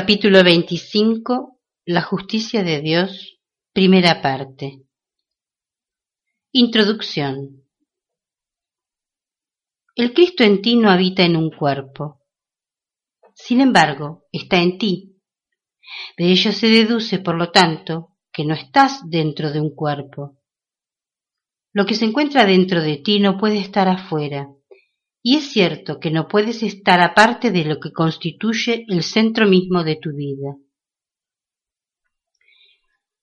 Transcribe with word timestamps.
Capítulo 0.00 0.44
25 0.44 1.58
La 1.86 2.02
justicia 2.02 2.62
de 2.62 2.80
Dios 2.80 3.40
Primera 3.72 4.22
parte 4.22 4.84
Introducción 6.52 7.64
El 9.96 10.14
Cristo 10.14 10.44
en 10.44 10.62
ti 10.62 10.76
no 10.76 10.88
habita 10.88 11.24
en 11.24 11.34
un 11.34 11.50
cuerpo. 11.50 12.22
Sin 13.34 13.60
embargo, 13.60 14.28
está 14.30 14.58
en 14.58 14.78
ti. 14.78 15.16
De 16.16 16.30
ello 16.30 16.52
se 16.52 16.68
deduce, 16.68 17.18
por 17.18 17.34
lo 17.34 17.50
tanto, 17.50 18.14
que 18.32 18.44
no 18.44 18.54
estás 18.54 19.00
dentro 19.10 19.50
de 19.50 19.60
un 19.60 19.74
cuerpo. 19.74 20.38
Lo 21.72 21.86
que 21.86 21.96
se 21.96 22.04
encuentra 22.04 22.44
dentro 22.44 22.82
de 22.82 22.98
ti 22.98 23.18
no 23.18 23.36
puede 23.36 23.58
estar 23.58 23.88
afuera, 23.88 24.46
y 25.22 25.36
es 25.36 25.50
cierto 25.52 25.98
que 25.98 26.10
no 26.10 26.28
puedes 26.28 26.62
estar 26.62 27.00
aparte 27.00 27.50
de 27.50 27.64
lo 27.64 27.80
que 27.80 27.92
constituye 27.92 28.84
el 28.88 29.02
centro 29.02 29.46
mismo 29.46 29.84
de 29.84 29.96
tu 29.96 30.14
vida. 30.14 30.56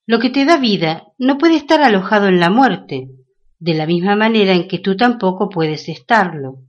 Lo 0.06 0.20
que 0.20 0.30
te 0.30 0.46
da 0.46 0.58
vida 0.58 1.08
no 1.18 1.38
puede 1.38 1.56
estar 1.56 1.82
alojado 1.82 2.28
en 2.28 2.40
la 2.40 2.50
muerte, 2.50 3.08
de 3.58 3.74
la 3.74 3.88
misma 3.88 4.16
manera 4.16 4.54
en 4.54 4.68
que 4.68 4.80
tú 4.80 4.96
tampoco 4.96 5.50
puedes 5.50 5.90
estarlo. 5.90 6.60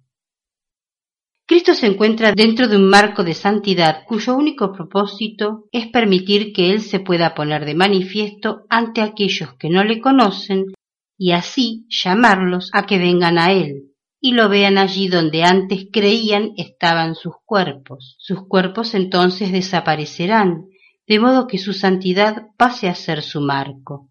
Cristo 1.44 1.74
se 1.74 1.86
encuentra 1.86 2.32
dentro 2.32 2.66
de 2.66 2.76
un 2.76 2.88
marco 2.88 3.22
de 3.22 3.34
santidad 3.34 4.04
cuyo 4.06 4.36
único 4.36 4.72
propósito 4.72 5.68
es 5.70 5.86
permitir 5.88 6.52
que 6.52 6.72
Él 6.72 6.80
se 6.80 6.98
pueda 6.98 7.34
poner 7.34 7.64
de 7.64 7.74
manifiesto 7.74 8.64
ante 8.68 9.00
aquellos 9.00 9.54
que 9.54 9.68
no 9.68 9.84
le 9.84 10.00
conocen 10.00 10.72
y 11.18 11.32
así 11.32 11.86
llamarlos 11.88 12.70
a 12.72 12.86
que 12.86 12.98
vengan 12.98 13.38
a 13.38 13.52
Él 13.52 13.85
y 14.26 14.32
lo 14.32 14.48
vean 14.48 14.76
allí 14.76 15.06
donde 15.06 15.44
antes 15.44 15.86
creían 15.92 16.52
estaban 16.56 17.14
sus 17.14 17.34
cuerpos. 17.44 18.16
Sus 18.18 18.48
cuerpos 18.48 18.94
entonces 18.94 19.52
desaparecerán, 19.52 20.66
de 21.06 21.20
modo 21.20 21.46
que 21.46 21.58
su 21.58 21.72
santidad 21.72 22.48
pase 22.56 22.88
a 22.88 22.96
ser 22.96 23.22
su 23.22 23.40
marco. 23.40 24.10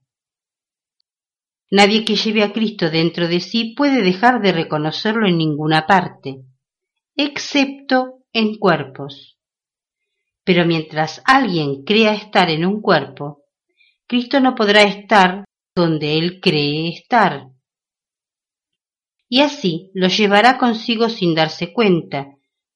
Nadie 1.70 2.06
que 2.06 2.16
lleve 2.16 2.44
a 2.44 2.54
Cristo 2.54 2.90
dentro 2.90 3.28
de 3.28 3.42
sí 3.42 3.74
puede 3.76 4.02
dejar 4.04 4.42
de 4.42 4.54
reconocerlo 4.54 5.28
en 5.28 5.38
ninguna 5.38 5.86
parte, 5.86 6.46
excepto 7.18 8.20
en 8.32 8.56
cuerpos. 8.58 9.38
Pero 10.46 10.64
mientras 10.66 11.22
alguien 11.26 11.84
crea 11.84 12.14
estar 12.14 12.50
en 12.50 12.66
un 12.66 12.82
cuerpo, 12.82 13.44
Cristo 14.08 14.40
no 14.40 14.56
podrá 14.56 14.84
estar 14.84 15.44
donde 15.76 16.18
él 16.18 16.40
cree 16.40 16.88
estar, 16.88 17.50
y 19.28 19.42
así 19.42 19.92
lo 19.94 20.08
llevará 20.08 20.58
consigo 20.58 21.10
sin 21.10 21.36
darse 21.36 21.74
cuenta, 21.74 22.28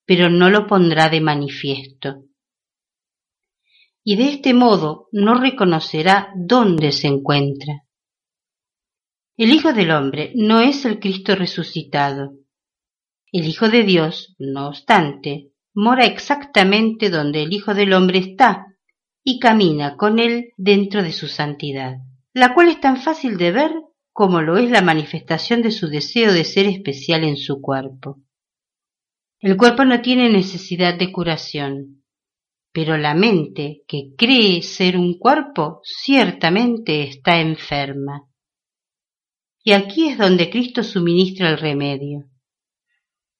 pero 0.06 0.30
no 0.30 0.50
lo 0.50 0.68
pondrá 0.68 1.10
de 1.10 1.22
manifiesto. 1.22 2.24
Y 4.04 4.16
de 4.16 4.30
este 4.30 4.54
modo 4.54 5.08
no 5.12 5.36
reconocerá 5.36 6.34
dónde 6.36 6.92
se 6.92 7.08
encuentra. 7.08 7.84
El 9.38 9.52
Hijo 9.52 9.72
del 9.72 9.92
Hombre 9.92 10.32
no 10.36 10.60
es 10.60 10.84
el 10.86 11.00
Cristo 11.00 11.36
resucitado. 11.36 12.34
El 13.32 13.48
Hijo 13.48 13.70
de 13.70 13.84
Dios, 13.84 14.36
no 14.40 14.68
obstante, 14.68 15.52
mora 15.74 16.06
exactamente 16.06 17.10
donde 17.10 17.44
el 17.44 17.54
Hijo 17.54 17.74
del 17.74 17.94
Hombre 17.94 18.20
está 18.20 18.66
y 19.24 19.40
camina 19.40 19.96
con 19.96 20.18
él 20.20 20.54
dentro 20.58 21.04
de 21.04 21.12
su 21.12 21.28
santidad, 21.28 21.98
la 22.34 22.54
cual 22.54 22.70
es 22.70 22.82
tan 22.82 22.98
fácil 22.98 23.38
de 23.38 23.52
ver 23.52 23.72
como 24.20 24.42
lo 24.42 24.58
es 24.58 24.70
la 24.70 24.82
manifestación 24.82 25.62
de 25.62 25.72
su 25.72 25.88
deseo 25.88 26.34
de 26.34 26.44
ser 26.44 26.66
especial 26.66 27.24
en 27.24 27.38
su 27.38 27.62
cuerpo. 27.62 28.20
El 29.40 29.56
cuerpo 29.56 29.86
no 29.86 30.02
tiene 30.02 30.30
necesidad 30.30 31.00
de 31.00 31.10
curación, 31.10 32.04
pero 32.74 32.98
la 32.98 33.14
mente 33.14 33.84
que 33.88 34.10
cree 34.18 34.62
ser 34.62 34.98
un 34.98 35.18
cuerpo 35.18 35.80
ciertamente 35.86 37.04
está 37.04 37.40
enferma. 37.40 38.28
Y 39.64 39.72
aquí 39.72 40.10
es 40.10 40.18
donde 40.18 40.50
Cristo 40.50 40.84
suministra 40.84 41.52
el 41.52 41.58
remedio. 41.58 42.26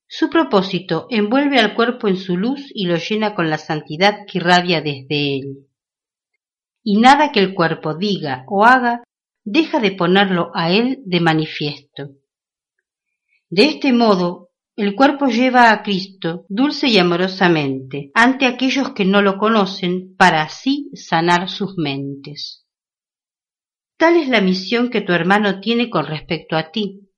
Su 0.06 0.30
propósito 0.30 1.08
envuelve 1.10 1.58
al 1.58 1.74
cuerpo 1.74 2.08
en 2.08 2.16
su 2.16 2.38
luz 2.38 2.70
y 2.72 2.86
lo 2.86 2.96
llena 2.96 3.34
con 3.34 3.50
la 3.50 3.58
santidad 3.58 4.20
que 4.26 4.38
irradia 4.38 4.80
desde 4.80 5.40
él. 5.40 5.66
Y 6.82 6.98
nada 7.02 7.32
que 7.32 7.40
el 7.40 7.52
cuerpo 7.52 7.94
diga 7.94 8.46
o 8.48 8.64
haga 8.64 9.02
deja 9.44 9.80
de 9.80 9.92
ponerlo 9.92 10.50
a 10.54 10.70
él 10.70 11.02
de 11.04 11.20
manifiesto. 11.20 12.10
De 13.48 13.64
este 13.64 13.92
modo, 13.92 14.50
el 14.76 14.94
cuerpo 14.94 15.26
lleva 15.26 15.72
a 15.72 15.82
Cristo 15.82 16.46
dulce 16.48 16.88
y 16.88 16.98
amorosamente 16.98 18.10
ante 18.14 18.46
aquellos 18.46 18.92
que 18.94 19.04
no 19.04 19.20
lo 19.22 19.36
conocen 19.36 20.14
para 20.16 20.42
así 20.42 20.90
sanar 20.94 21.48
sus 21.48 21.76
mentes. 21.76 22.66
Tal 23.96 24.16
es 24.16 24.28
la 24.28 24.40
misión 24.40 24.88
que 24.88 25.02
tu 25.02 25.12
hermano 25.12 25.60
tiene 25.60 25.90
con 25.90 26.06
respecto 26.06 26.56
a 26.56 26.70
ti, 26.70 27.10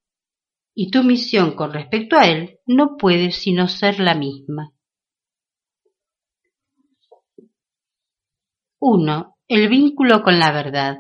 y 0.75 0.91
tu 0.91 1.05
misión 1.05 1.55
con 1.55 1.73
respecto 1.73 2.17
a 2.17 2.27
él 2.27 2.59
no 2.67 2.97
puede 2.97 3.31
sino 3.31 3.69
ser 3.69 4.01
la 4.01 4.15
misma. 4.15 4.73
1. 8.81 9.37
El 9.47 9.69
vínculo 9.69 10.25
con 10.25 10.41
la 10.41 10.51
verdad. 10.51 10.97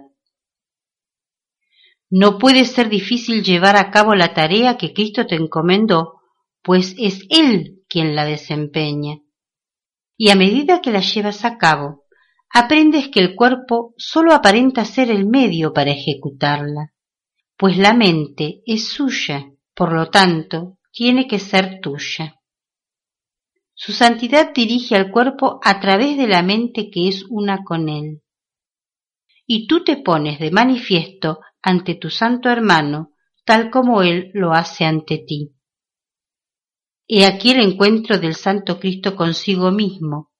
No 2.14 2.36
puede 2.36 2.66
ser 2.66 2.90
difícil 2.90 3.42
llevar 3.42 3.74
a 3.76 3.90
cabo 3.90 4.14
la 4.14 4.34
tarea 4.34 4.76
que 4.76 4.92
Cristo 4.92 5.24
te 5.26 5.34
encomendó, 5.34 6.20
pues 6.62 6.94
es 6.98 7.24
Él 7.30 7.84
quien 7.88 8.14
la 8.14 8.26
desempeña. 8.26 9.20
Y 10.18 10.28
a 10.28 10.34
medida 10.34 10.82
que 10.82 10.90
la 10.90 11.00
llevas 11.00 11.46
a 11.46 11.56
cabo, 11.56 12.04
aprendes 12.50 13.08
que 13.08 13.20
el 13.20 13.34
cuerpo 13.34 13.94
sólo 13.96 14.34
aparenta 14.34 14.84
ser 14.84 15.10
el 15.10 15.26
medio 15.26 15.72
para 15.72 15.92
ejecutarla, 15.92 16.92
pues 17.56 17.78
la 17.78 17.94
mente 17.94 18.60
es 18.66 18.88
suya, 18.88 19.50
por 19.74 19.94
lo 19.94 20.10
tanto, 20.10 20.76
tiene 20.92 21.26
que 21.26 21.38
ser 21.38 21.80
tuya. 21.80 22.42
Su 23.72 23.92
santidad 23.92 24.52
dirige 24.52 24.96
al 24.96 25.10
cuerpo 25.10 25.60
a 25.64 25.80
través 25.80 26.18
de 26.18 26.28
la 26.28 26.42
mente 26.42 26.90
que 26.90 27.08
es 27.08 27.24
una 27.30 27.64
con 27.64 27.88
él. 27.88 28.20
Y 29.46 29.66
tú 29.66 29.84
te 29.84 29.96
pones 29.96 30.38
de 30.38 30.50
manifiesto 30.50 31.40
ante 31.62 31.94
tu 31.94 32.10
santo 32.10 32.48
hermano, 32.48 33.12
tal 33.44 33.70
como 33.70 34.02
él 34.02 34.30
lo 34.34 34.52
hace 34.52 34.84
ante 34.84 35.18
ti. 35.18 35.52
He 37.08 37.26
aquí 37.26 37.50
el 37.50 37.60
encuentro 37.60 38.18
del 38.18 38.34
Santo 38.34 38.78
Cristo 38.78 39.16
consigo 39.16 39.70
mismo, 39.70 40.30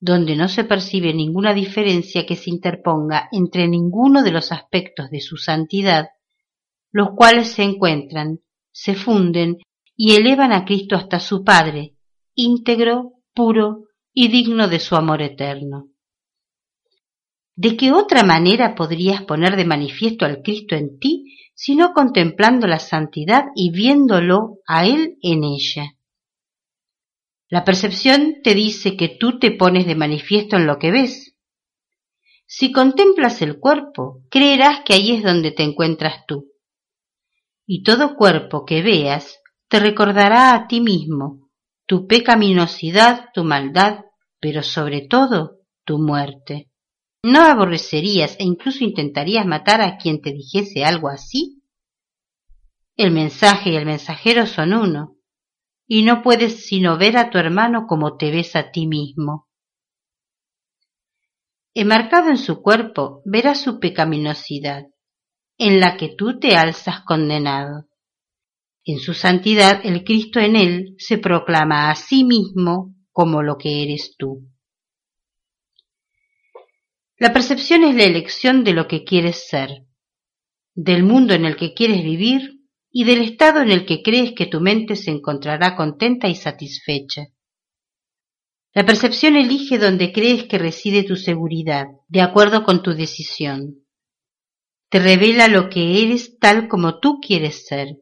donde 0.00 0.36
no 0.36 0.48
se 0.48 0.64
percibe 0.64 1.14
ninguna 1.14 1.54
diferencia 1.54 2.26
que 2.26 2.36
se 2.36 2.50
interponga 2.50 3.28
entre 3.32 3.68
ninguno 3.68 4.22
de 4.22 4.32
los 4.32 4.52
aspectos 4.52 5.10
de 5.10 5.20
su 5.20 5.36
santidad, 5.36 6.08
los 6.90 7.10
cuales 7.16 7.52
se 7.52 7.62
encuentran, 7.62 8.40
se 8.72 8.94
funden 8.94 9.58
y 9.96 10.16
elevan 10.16 10.52
a 10.52 10.64
Cristo 10.64 10.96
hasta 10.96 11.20
su 11.20 11.44
Padre, 11.44 11.96
íntegro, 12.34 13.12
puro 13.32 13.84
y 14.12 14.28
digno 14.28 14.68
de 14.68 14.80
su 14.80 14.96
amor 14.96 15.22
eterno. 15.22 15.93
¿De 17.56 17.76
qué 17.76 17.92
otra 17.92 18.24
manera 18.24 18.74
podrías 18.74 19.22
poner 19.22 19.56
de 19.56 19.64
manifiesto 19.64 20.24
al 20.24 20.42
Cristo 20.42 20.74
en 20.74 20.98
ti, 20.98 21.38
sino 21.54 21.92
contemplando 21.92 22.66
la 22.66 22.80
santidad 22.80 23.44
y 23.54 23.70
viéndolo 23.70 24.58
a 24.66 24.86
Él 24.86 25.18
en 25.22 25.44
ella? 25.44 25.94
La 27.48 27.64
percepción 27.64 28.36
te 28.42 28.54
dice 28.54 28.96
que 28.96 29.08
tú 29.08 29.38
te 29.38 29.52
pones 29.52 29.86
de 29.86 29.94
manifiesto 29.94 30.56
en 30.56 30.66
lo 30.66 30.78
que 30.78 30.90
ves. 30.90 31.36
Si 32.46 32.72
contemplas 32.72 33.40
el 33.42 33.60
cuerpo, 33.60 34.22
creerás 34.30 34.80
que 34.84 34.94
ahí 34.94 35.12
es 35.12 35.22
donde 35.22 35.52
te 35.52 35.62
encuentras 35.62 36.26
tú. 36.26 36.50
Y 37.66 37.82
todo 37.84 38.16
cuerpo 38.16 38.64
que 38.64 38.82
veas 38.82 39.40
te 39.68 39.78
recordará 39.78 40.54
a 40.54 40.66
ti 40.66 40.80
mismo 40.80 41.50
tu 41.86 42.06
pecaminosidad, 42.06 43.26
tu 43.32 43.44
maldad, 43.44 44.00
pero 44.40 44.62
sobre 44.62 45.06
todo 45.06 45.58
tu 45.84 45.98
muerte. 45.98 46.70
¿No 47.26 47.40
aborrecerías 47.40 48.36
e 48.38 48.44
incluso 48.44 48.84
intentarías 48.84 49.46
matar 49.46 49.80
a 49.80 49.96
quien 49.96 50.20
te 50.20 50.30
dijese 50.30 50.84
algo 50.84 51.08
así? 51.08 51.62
El 52.98 53.12
mensaje 53.12 53.70
y 53.70 53.76
el 53.76 53.86
mensajero 53.86 54.46
son 54.46 54.74
uno, 54.74 55.16
y 55.86 56.02
no 56.02 56.22
puedes 56.22 56.66
sino 56.66 56.98
ver 56.98 57.16
a 57.16 57.30
tu 57.30 57.38
hermano 57.38 57.86
como 57.86 58.18
te 58.18 58.30
ves 58.30 58.54
a 58.56 58.72
ti 58.72 58.86
mismo. 58.86 59.48
Enmarcado 61.72 62.28
en 62.28 62.36
su 62.36 62.60
cuerpo 62.60 63.22
verás 63.24 63.62
su 63.62 63.80
pecaminosidad, 63.80 64.84
en 65.56 65.80
la 65.80 65.96
que 65.96 66.14
tú 66.14 66.38
te 66.38 66.56
alzas 66.56 67.04
condenado. 67.06 67.86
En 68.84 68.98
su 68.98 69.14
santidad 69.14 69.80
el 69.82 70.04
Cristo 70.04 70.40
en 70.40 70.56
él 70.56 70.94
se 70.98 71.16
proclama 71.16 71.90
a 71.90 71.94
sí 71.94 72.22
mismo 72.22 72.94
como 73.12 73.42
lo 73.42 73.56
que 73.56 73.82
eres 73.82 74.14
tú. 74.18 74.53
La 77.16 77.32
percepción 77.32 77.84
es 77.84 77.94
la 77.94 78.04
elección 78.04 78.64
de 78.64 78.72
lo 78.72 78.88
que 78.88 79.04
quieres 79.04 79.46
ser, 79.48 79.84
del 80.74 81.04
mundo 81.04 81.32
en 81.34 81.44
el 81.44 81.56
que 81.56 81.72
quieres 81.72 82.02
vivir 82.02 82.60
y 82.90 83.04
del 83.04 83.22
estado 83.22 83.60
en 83.60 83.70
el 83.70 83.86
que 83.86 84.02
crees 84.02 84.32
que 84.32 84.46
tu 84.46 84.60
mente 84.60 84.96
se 84.96 85.12
encontrará 85.12 85.76
contenta 85.76 86.28
y 86.28 86.34
satisfecha. 86.34 87.28
La 88.72 88.84
percepción 88.84 89.36
elige 89.36 89.78
donde 89.78 90.12
crees 90.12 90.44
que 90.44 90.58
reside 90.58 91.04
tu 91.04 91.14
seguridad, 91.14 91.86
de 92.08 92.20
acuerdo 92.20 92.64
con 92.64 92.82
tu 92.82 92.92
decisión. 92.94 93.84
Te 94.88 94.98
revela 94.98 95.46
lo 95.46 95.70
que 95.70 96.02
eres 96.02 96.38
tal 96.40 96.66
como 96.66 96.98
tú 96.98 97.20
quieres 97.20 97.66
ser. 97.66 97.98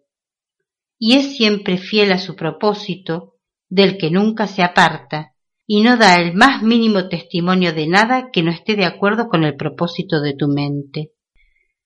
Y 0.98 1.16
es 1.16 1.36
siempre 1.36 1.76
fiel 1.76 2.12
a 2.12 2.18
su 2.18 2.34
propósito, 2.34 3.34
del 3.68 3.98
que 3.98 4.10
nunca 4.10 4.46
se 4.46 4.62
aparta, 4.62 5.31
y 5.66 5.82
no 5.82 5.96
da 5.96 6.20
el 6.20 6.34
más 6.34 6.62
mínimo 6.62 7.08
testimonio 7.08 7.72
de 7.72 7.86
nada 7.86 8.30
que 8.32 8.42
no 8.42 8.50
esté 8.50 8.76
de 8.76 8.84
acuerdo 8.84 9.28
con 9.28 9.44
el 9.44 9.56
propósito 9.56 10.20
de 10.20 10.34
tu 10.34 10.48
mente. 10.48 11.12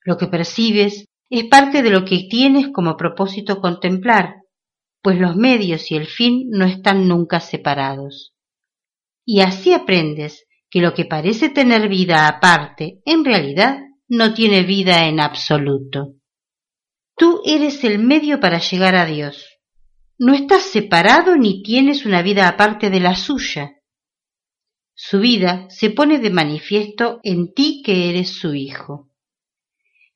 Lo 0.04 0.16
que 0.16 0.26
percibes 0.26 1.06
es 1.30 1.44
parte 1.44 1.82
de 1.82 1.90
lo 1.90 2.04
que 2.04 2.26
tienes 2.30 2.68
como 2.68 2.96
propósito 2.96 3.60
contemplar, 3.60 4.36
pues 5.02 5.18
los 5.18 5.36
medios 5.36 5.90
y 5.90 5.96
el 5.96 6.06
fin 6.06 6.48
no 6.50 6.64
están 6.64 7.08
nunca 7.08 7.40
separados. 7.40 8.34
Y 9.24 9.40
así 9.40 9.72
aprendes 9.72 10.46
que 10.70 10.80
lo 10.80 10.94
que 10.94 11.04
parece 11.04 11.48
tener 11.48 11.88
vida 11.88 12.28
aparte, 12.28 13.00
en 13.04 13.24
realidad 13.24 13.78
no 14.08 14.34
tiene 14.34 14.62
vida 14.62 15.06
en 15.06 15.20
absoluto. 15.20 16.14
Tú 17.16 17.40
eres 17.44 17.82
el 17.84 17.98
medio 17.98 18.40
para 18.40 18.58
llegar 18.58 18.94
a 18.94 19.06
Dios. 19.06 19.55
No 20.18 20.32
estás 20.32 20.62
separado 20.62 21.36
ni 21.36 21.62
tienes 21.62 22.06
una 22.06 22.22
vida 22.22 22.48
aparte 22.48 22.88
de 22.88 23.00
la 23.00 23.14
suya. 23.14 23.72
Su 24.94 25.20
vida 25.20 25.66
se 25.68 25.90
pone 25.90 26.18
de 26.18 26.30
manifiesto 26.30 27.20
en 27.22 27.52
ti 27.52 27.82
que 27.84 28.08
eres 28.08 28.30
su 28.30 28.54
hijo. 28.54 29.10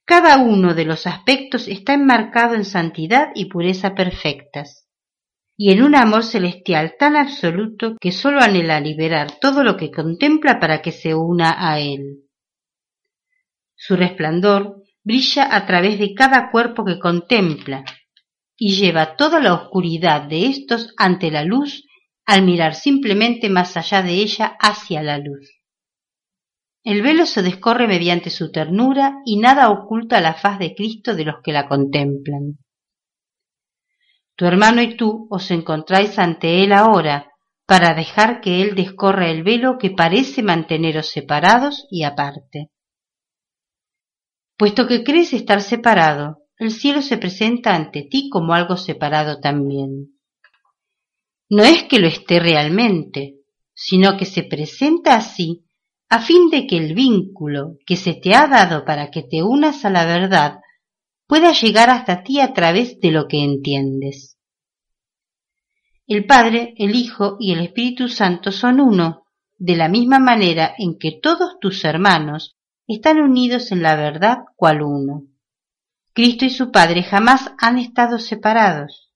Cada 0.07 0.39
uno 0.39 0.75
de 0.75 0.87
los 0.87 1.07
aspectos 1.07 1.69
está 1.69 1.93
enmarcado 1.93 2.55
en 2.55 2.65
santidad 2.65 3.29
y 3.35 3.45
pureza 3.45 3.95
perfectas 3.95 4.89
y 5.55 5.71
en 5.71 5.83
un 5.83 5.95
amor 5.95 6.25
celestial 6.25 6.95
tan 6.99 7.15
absoluto 7.17 7.97
que 8.01 8.11
sólo 8.11 8.41
anhela 8.41 8.81
liberar 8.81 9.39
todo 9.39 9.63
lo 9.63 9.77
que 9.77 9.91
contempla 9.91 10.59
para 10.59 10.81
que 10.81 10.93
se 10.93 11.15
una 11.15 11.55
a 11.59 11.79
él. 11.79 12.23
Su 13.77 13.97
resplandor 13.97 14.83
brilla 15.05 15.55
a 15.55 15.67
través 15.67 15.99
de 15.99 16.15
cada 16.15 16.51
cuerpo 16.51 16.87
que 16.87 16.99
contempla 16.99 17.85
y 18.63 18.77
lleva 18.77 19.17
toda 19.17 19.41
la 19.41 19.55
oscuridad 19.55 20.21
de 20.21 20.45
éstos 20.45 20.93
ante 20.99 21.31
la 21.31 21.45
luz 21.45 21.87
al 22.27 22.43
mirar 22.43 22.75
simplemente 22.75 23.49
más 23.49 23.75
allá 23.79 24.03
de 24.03 24.13
ella 24.13 24.55
hacia 24.61 25.03
la 25.03 25.17
luz. 25.17 25.51
El 26.85 27.01
velo 27.01 27.25
se 27.25 27.43
descorre 27.43 27.89
mediante 27.89 28.29
su 28.29 28.53
ternura 28.53 29.23
y 29.25 29.39
nada 29.39 29.71
oculta 29.71 30.21
la 30.21 30.35
faz 30.35 30.59
de 30.59 30.75
Cristo 30.75 31.15
de 31.15 31.25
los 31.25 31.37
que 31.43 31.53
la 31.53 31.69
contemplan. 31.69 32.59
Tu 34.37 34.45
hermano 34.45 34.83
y 34.83 34.95
tú 34.95 35.27
os 35.31 35.51
encontráis 35.51 36.19
ante 36.19 36.63
él 36.63 36.73
ahora, 36.73 37.33
para 37.67 37.95
dejar 37.95 38.43
que 38.43 38.61
él 38.61 38.75
descorra 38.75 39.31
el 39.31 39.43
velo 39.43 39.79
que 39.79 39.91
parece 39.91 40.43
manteneros 40.43 41.09
separados 41.09 41.87
y 41.91 42.03
aparte. 42.03 42.69
Puesto 44.59 44.87
que 44.87 45.03
crees 45.03 45.33
estar 45.33 45.63
separado, 45.63 46.40
el 46.61 46.73
cielo 46.73 47.01
se 47.01 47.17
presenta 47.17 47.75
ante 47.75 48.03
ti 48.03 48.29
como 48.29 48.53
algo 48.53 48.77
separado 48.77 49.41
también. 49.41 50.11
No 51.49 51.65
es 51.65 51.85
que 51.85 51.99
lo 51.99 52.07
esté 52.07 52.39
realmente, 52.39 53.37
sino 53.73 54.19
que 54.19 54.27
se 54.27 54.43
presenta 54.43 55.17
así 55.17 55.65
a 56.11 56.21
fin 56.21 56.51
de 56.51 56.67
que 56.67 56.77
el 56.77 56.95
vínculo 56.95 57.79
que 57.87 57.97
se 57.97 58.13
te 58.13 58.35
ha 58.35 58.47
dado 58.47 58.85
para 58.85 59.11
que 59.11 59.23
te 59.23 59.43
unas 59.43 59.87
a 59.87 59.91
la 59.91 60.05
verdad 60.05 60.59
pueda 61.27 61.53
llegar 61.53 61.89
hasta 61.89 62.23
ti 62.23 62.41
a 62.41 62.53
través 62.53 63.01
de 63.01 63.11
lo 63.11 63.27
que 63.27 63.43
entiendes. 63.43 64.37
El 66.07 66.27
Padre, 66.27 66.75
el 66.77 66.95
Hijo 66.95 67.39
y 67.41 67.53
el 67.53 67.61
Espíritu 67.61 68.09
Santo 68.09 68.53
son 68.53 68.81
uno, 68.81 69.25
de 69.57 69.77
la 69.77 69.89
misma 69.89 70.19
manera 70.19 70.75
en 70.77 70.99
que 70.99 71.19
todos 71.23 71.59
tus 71.59 71.85
hermanos 71.85 72.59
están 72.87 73.19
unidos 73.19 73.73
en 73.73 73.83
la 73.83 73.97
verdad 73.97 74.41
cual 74.57 74.83
uno. 74.83 75.30
Cristo 76.13 76.45
y 76.45 76.51
su 76.51 76.73
Padre 76.73 77.03
jamás 77.03 77.53
han 77.59 77.79
estado 77.79 78.19
separados, 78.19 79.13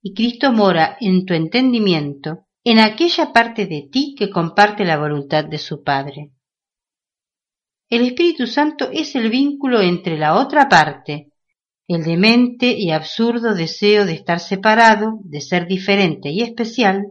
y 0.00 0.14
Cristo 0.14 0.52
mora 0.52 0.96
en 1.00 1.26
tu 1.26 1.34
entendimiento, 1.34 2.46
en 2.62 2.78
aquella 2.78 3.32
parte 3.32 3.66
de 3.66 3.88
ti 3.90 4.14
que 4.16 4.30
comparte 4.30 4.84
la 4.84 4.98
voluntad 4.98 5.44
de 5.44 5.58
su 5.58 5.82
Padre. 5.82 6.32
El 7.88 8.02
Espíritu 8.02 8.46
Santo 8.46 8.88
es 8.92 9.16
el 9.16 9.30
vínculo 9.30 9.80
entre 9.80 10.16
la 10.16 10.36
otra 10.36 10.68
parte, 10.68 11.32
el 11.88 12.04
demente 12.04 12.78
y 12.78 12.92
absurdo 12.92 13.54
deseo 13.56 14.06
de 14.06 14.12
estar 14.12 14.38
separado, 14.38 15.18
de 15.24 15.40
ser 15.40 15.66
diferente 15.66 16.30
y 16.30 16.42
especial, 16.42 17.06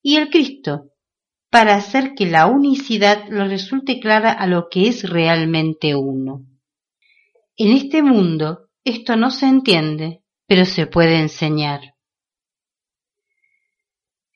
y 0.00 0.14
el 0.14 0.30
Cristo, 0.30 0.92
para 1.50 1.74
hacer 1.74 2.14
que 2.14 2.26
la 2.26 2.46
unicidad 2.46 3.26
le 3.28 3.48
resulte 3.48 3.98
clara 3.98 4.30
a 4.30 4.46
lo 4.46 4.68
que 4.70 4.86
es 4.86 5.08
realmente 5.08 5.96
uno. 5.96 6.47
En 7.60 7.72
este 7.72 8.02
mundo 8.02 8.68
esto 8.84 9.16
no 9.16 9.32
se 9.32 9.46
entiende, 9.46 10.22
pero 10.46 10.64
se 10.64 10.86
puede 10.86 11.18
enseñar. 11.18 11.96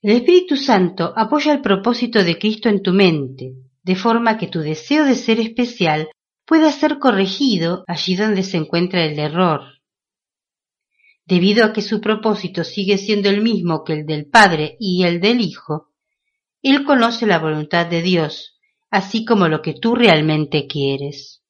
El 0.03 0.17
Espíritu 0.17 0.57
Santo 0.57 1.13
apoya 1.17 1.53
el 1.53 1.61
propósito 1.61 2.25
de 2.25 2.37
Cristo 2.37 2.69
en 2.69 2.83
tu 2.83 2.93
mente, 2.93 3.53
de 3.85 3.95
forma 3.95 4.39
que 4.39 4.49
tu 4.49 4.59
deseo 4.59 5.05
de 5.05 5.15
ser 5.15 5.39
especial 5.39 6.09
pueda 6.45 6.73
ser 6.73 6.99
corregido 6.99 7.85
allí 7.87 8.17
donde 8.17 8.43
se 8.43 8.57
encuentra 8.57 9.05
el 9.05 9.17
error. 9.17 9.61
Debido 11.25 11.65
a 11.65 11.73
que 11.73 11.81
su 11.81 12.01
propósito 12.01 12.65
sigue 12.65 12.99
siendo 12.99 13.31
el 13.31 13.41
mismo 13.41 13.85
que 13.85 13.93
el 13.93 14.05
del 14.05 14.27
Padre 14.27 14.77
y 14.81 15.05
el 15.05 15.21
del 15.21 15.41
Hijo, 15.41 15.93
Él 16.61 16.83
conoce 16.85 17.27
la 17.27 17.39
voluntad 17.39 17.87
de 17.87 18.03
Dios, 18.03 18.59
así 18.91 19.25
como 19.25 19.47
lo 19.47 19.63
que 19.63 19.75
tú 19.75 19.95
realmente 19.95 20.67
quieres. 20.67 21.42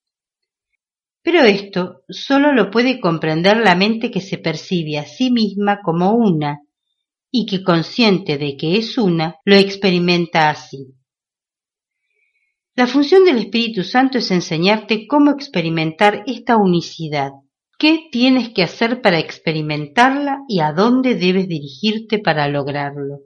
Pero 1.23 1.43
esto 1.43 2.03
sólo 2.09 2.53
lo 2.53 2.71
puede 2.71 3.01
comprender 3.01 3.59
la 3.59 3.75
mente 3.75 4.11
que 4.11 4.21
se 4.21 4.39
percibe 4.39 4.99
a 4.99 5.05
sí 5.05 5.31
misma 5.31 5.81
como 5.83 6.13
una, 6.13 6.61
y 7.31 7.47
que 7.47 7.63
consciente 7.63 8.37
de 8.39 8.57
que 8.57 8.77
es 8.77 8.99
una, 8.99 9.37
lo 9.45 9.57
experimenta 9.57 10.51
así. 10.51 10.95
La 12.75 12.87
función 12.87 13.25
del 13.25 13.39
Espíritu 13.39 13.85
Santo 13.85 14.19
es 14.19 14.31
enseñarte 14.31 15.07
cómo 15.07 15.31
experimentar 15.31 16.25
esta 16.27 16.57
unicidad, 16.57 17.33
qué 17.79 18.09
tienes 18.11 18.51
que 18.51 18.63
hacer 18.63 19.01
para 19.01 19.19
experimentarla 19.19 20.41
y 20.49 20.61
a 20.61 20.73
dónde 20.73 21.15
debes 21.15 21.49
dirigirte 21.49 22.19
para 22.19 22.49
lograrlo. 22.49 23.21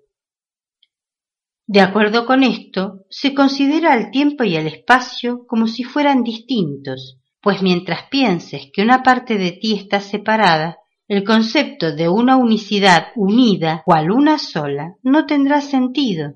De 1.69 1.81
acuerdo 1.81 2.27
con 2.27 2.45
esto, 2.45 3.05
se 3.11 3.35
considera 3.35 3.93
al 3.93 4.11
tiempo 4.11 4.45
y 4.45 4.57
al 4.57 4.69
espacio 4.69 5.47
como 5.47 5.67
si 5.67 5.83
fueran 5.83 6.23
distintos, 6.23 7.16
pues 7.47 7.63
mientras 7.63 8.09
pienses 8.11 8.71
que 8.73 8.83
una 8.83 9.05
parte 9.05 9.39
de 9.39 9.53
ti 9.53 9.75
está 9.75 10.01
separada, 10.01 10.79
el 11.07 11.23
concepto 11.23 11.95
de 11.95 12.09
una 12.09 12.37
unicidad 12.37 13.13
unida 13.15 13.83
cual 13.85 14.11
una 14.11 14.37
sola 14.39 14.97
no 15.05 15.27
tendrá 15.27 15.61
sentido 15.61 16.35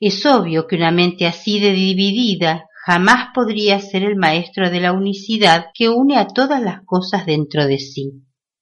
es 0.00 0.24
obvio 0.26 0.66
que 0.66 0.76
una 0.76 0.92
mente 0.92 1.26
así 1.26 1.58
de 1.58 1.72
dividida 1.72 2.68
jamás 2.86 3.30
podría 3.34 3.80
ser 3.80 4.04
el 4.04 4.16
maestro 4.16 4.70
de 4.70 4.80
la 4.80 4.92
unicidad 4.92 5.66
que 5.74 5.88
une 5.88 6.16
a 6.16 6.28
todas 6.28 6.62
las 6.62 6.84
cosas 6.84 7.26
dentro 7.26 7.66
de 7.66 7.78
sí. 7.78 8.12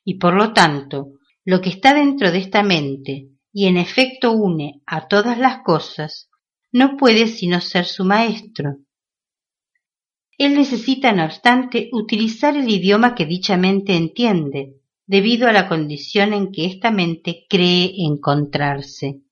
Y 0.02 0.18
por 0.18 0.34
lo 0.34 0.54
tanto, 0.54 1.12
lo 1.44 1.60
que 1.60 1.68
está 1.68 1.92
dentro 1.92 2.32
de 2.32 2.38
esta 2.38 2.62
mente 2.62 3.28
y 3.52 3.66
en 3.66 3.76
efecto 3.76 4.32
une 4.32 4.80
a 4.86 5.08
todas 5.08 5.38
las 5.38 5.58
cosas, 5.62 6.30
no 6.72 6.96
puede 6.96 7.26
sino 7.26 7.60
ser 7.60 7.84
su 7.84 8.04
maestro. 8.04 8.78
Él 10.38 10.54
necesita, 10.54 11.12
no 11.12 11.24
obstante, 11.24 11.88
utilizar 11.92 12.56
el 12.56 12.68
idioma 12.68 13.14
que 13.14 13.26
dicha 13.26 13.56
mente 13.56 13.96
entiende, 13.96 14.74
debido 15.06 15.48
a 15.48 15.52
la 15.52 15.68
condición 15.68 16.32
en 16.32 16.52
que 16.52 16.66
esta 16.66 16.90
mente 16.90 17.46
cree 17.48 17.92
encontrarse 17.98 19.22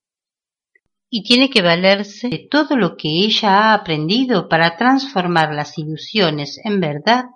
y 1.16 1.22
tiene 1.22 1.48
que 1.48 1.62
valerse 1.62 2.28
de 2.28 2.48
todo 2.50 2.76
lo 2.76 2.96
que 2.96 3.08
ella 3.08 3.70
ha 3.70 3.74
aprendido 3.74 4.48
para 4.48 4.76
transformar 4.76 5.54
las 5.54 5.78
ilusiones 5.78 6.58
en 6.64 6.80
verdad 6.80 7.26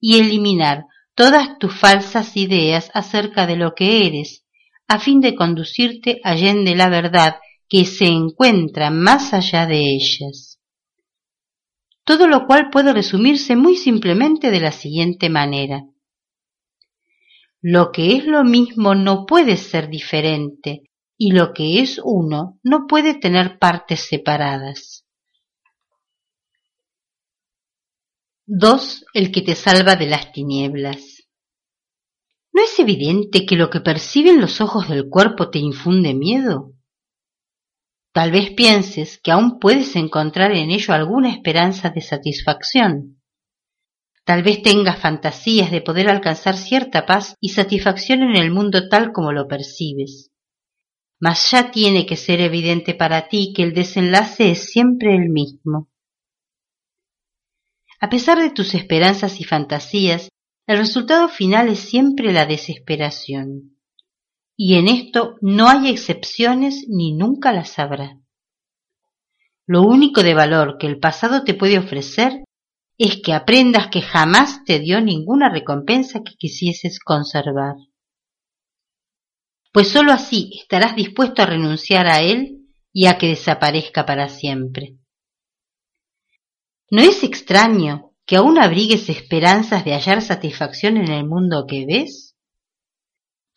y 0.00 0.16
eliminar 0.18 0.86
todas 1.14 1.58
tus 1.58 1.78
falsas 1.78 2.34
ideas 2.38 2.90
acerca 2.94 3.46
de 3.46 3.56
lo 3.56 3.74
que 3.74 4.06
eres, 4.06 4.46
a 4.88 4.98
fin 4.98 5.20
de 5.20 5.34
conducirte 5.34 6.22
allende 6.24 6.74
la 6.74 6.88
verdad 6.88 7.36
que 7.68 7.84
se 7.84 8.06
encuentra 8.06 8.90
más 8.90 9.34
allá 9.34 9.66
de 9.66 9.80
ellas. 9.80 10.49
Todo 12.04 12.26
lo 12.26 12.46
cual 12.46 12.70
puede 12.70 12.92
resumirse 12.92 13.56
muy 13.56 13.76
simplemente 13.76 14.50
de 14.50 14.60
la 14.60 14.72
siguiente 14.72 15.28
manera. 15.28 15.84
Lo 17.60 17.92
que 17.92 18.16
es 18.16 18.26
lo 18.26 18.42
mismo 18.42 18.94
no 18.94 19.26
puede 19.26 19.56
ser 19.56 19.88
diferente, 19.88 20.90
y 21.18 21.32
lo 21.32 21.52
que 21.52 21.80
es 21.80 22.00
uno 22.02 22.58
no 22.62 22.86
puede 22.86 23.14
tener 23.14 23.58
partes 23.58 24.00
separadas. 24.08 25.04
2. 28.46 29.04
El 29.12 29.30
que 29.30 29.42
te 29.42 29.54
salva 29.54 29.94
de 29.94 30.06
las 30.06 30.32
tinieblas. 30.32 31.28
¿No 32.52 32.64
es 32.64 32.78
evidente 32.78 33.46
que 33.46 33.54
lo 33.54 33.70
que 33.70 33.80
perciben 33.80 34.40
los 34.40 34.60
ojos 34.60 34.88
del 34.88 35.08
cuerpo 35.08 35.50
te 35.50 35.60
infunde 35.60 36.14
miedo? 36.14 36.72
Tal 38.12 38.32
vez 38.32 38.50
pienses 38.50 39.20
que 39.22 39.30
aún 39.30 39.60
puedes 39.60 39.94
encontrar 39.94 40.50
en 40.52 40.70
ello 40.70 40.92
alguna 40.92 41.30
esperanza 41.30 41.90
de 41.90 42.00
satisfacción. 42.00 43.22
Tal 44.24 44.42
vez 44.42 44.62
tengas 44.62 44.98
fantasías 44.98 45.70
de 45.70 45.80
poder 45.80 46.08
alcanzar 46.08 46.56
cierta 46.56 47.06
paz 47.06 47.36
y 47.40 47.50
satisfacción 47.50 48.22
en 48.22 48.36
el 48.36 48.50
mundo 48.50 48.88
tal 48.88 49.12
como 49.12 49.32
lo 49.32 49.46
percibes. 49.46 50.30
Mas 51.20 51.50
ya 51.50 51.70
tiene 51.70 52.06
que 52.06 52.16
ser 52.16 52.40
evidente 52.40 52.94
para 52.94 53.28
ti 53.28 53.52
que 53.54 53.62
el 53.62 53.74
desenlace 53.74 54.50
es 54.52 54.70
siempre 54.70 55.14
el 55.14 55.28
mismo. 55.28 55.88
A 58.00 58.08
pesar 58.08 58.38
de 58.40 58.50
tus 58.50 58.74
esperanzas 58.74 59.40
y 59.40 59.44
fantasías, 59.44 60.30
el 60.66 60.78
resultado 60.78 61.28
final 61.28 61.68
es 61.68 61.80
siempre 61.80 62.32
la 62.32 62.46
desesperación. 62.46 63.79
Y 64.62 64.74
en 64.74 64.88
esto 64.88 65.38
no 65.40 65.70
hay 65.70 65.88
excepciones 65.88 66.84
ni 66.86 67.14
nunca 67.14 67.50
las 67.50 67.78
habrá. 67.78 68.18
Lo 69.66 69.80
único 69.80 70.22
de 70.22 70.34
valor 70.34 70.76
que 70.78 70.86
el 70.86 70.98
pasado 70.98 71.44
te 71.44 71.54
puede 71.54 71.78
ofrecer 71.78 72.44
es 72.98 73.22
que 73.22 73.32
aprendas 73.32 73.88
que 73.88 74.02
jamás 74.02 74.62
te 74.66 74.78
dio 74.78 75.00
ninguna 75.00 75.48
recompensa 75.48 76.20
que 76.22 76.34
quisieses 76.34 76.98
conservar. 77.00 77.76
Pues 79.72 79.88
sólo 79.88 80.12
así 80.12 80.50
estarás 80.60 80.94
dispuesto 80.94 81.40
a 81.40 81.46
renunciar 81.46 82.06
a 82.06 82.20
él 82.20 82.66
y 82.92 83.06
a 83.06 83.16
que 83.16 83.28
desaparezca 83.28 84.04
para 84.04 84.28
siempre. 84.28 84.98
¿No 86.90 87.00
es 87.00 87.24
extraño 87.24 88.12
que 88.26 88.36
aún 88.36 88.58
abrigues 88.58 89.08
esperanzas 89.08 89.86
de 89.86 89.94
hallar 89.94 90.20
satisfacción 90.20 90.98
en 90.98 91.10
el 91.10 91.26
mundo 91.26 91.64
que 91.66 91.86
ves? 91.86 92.29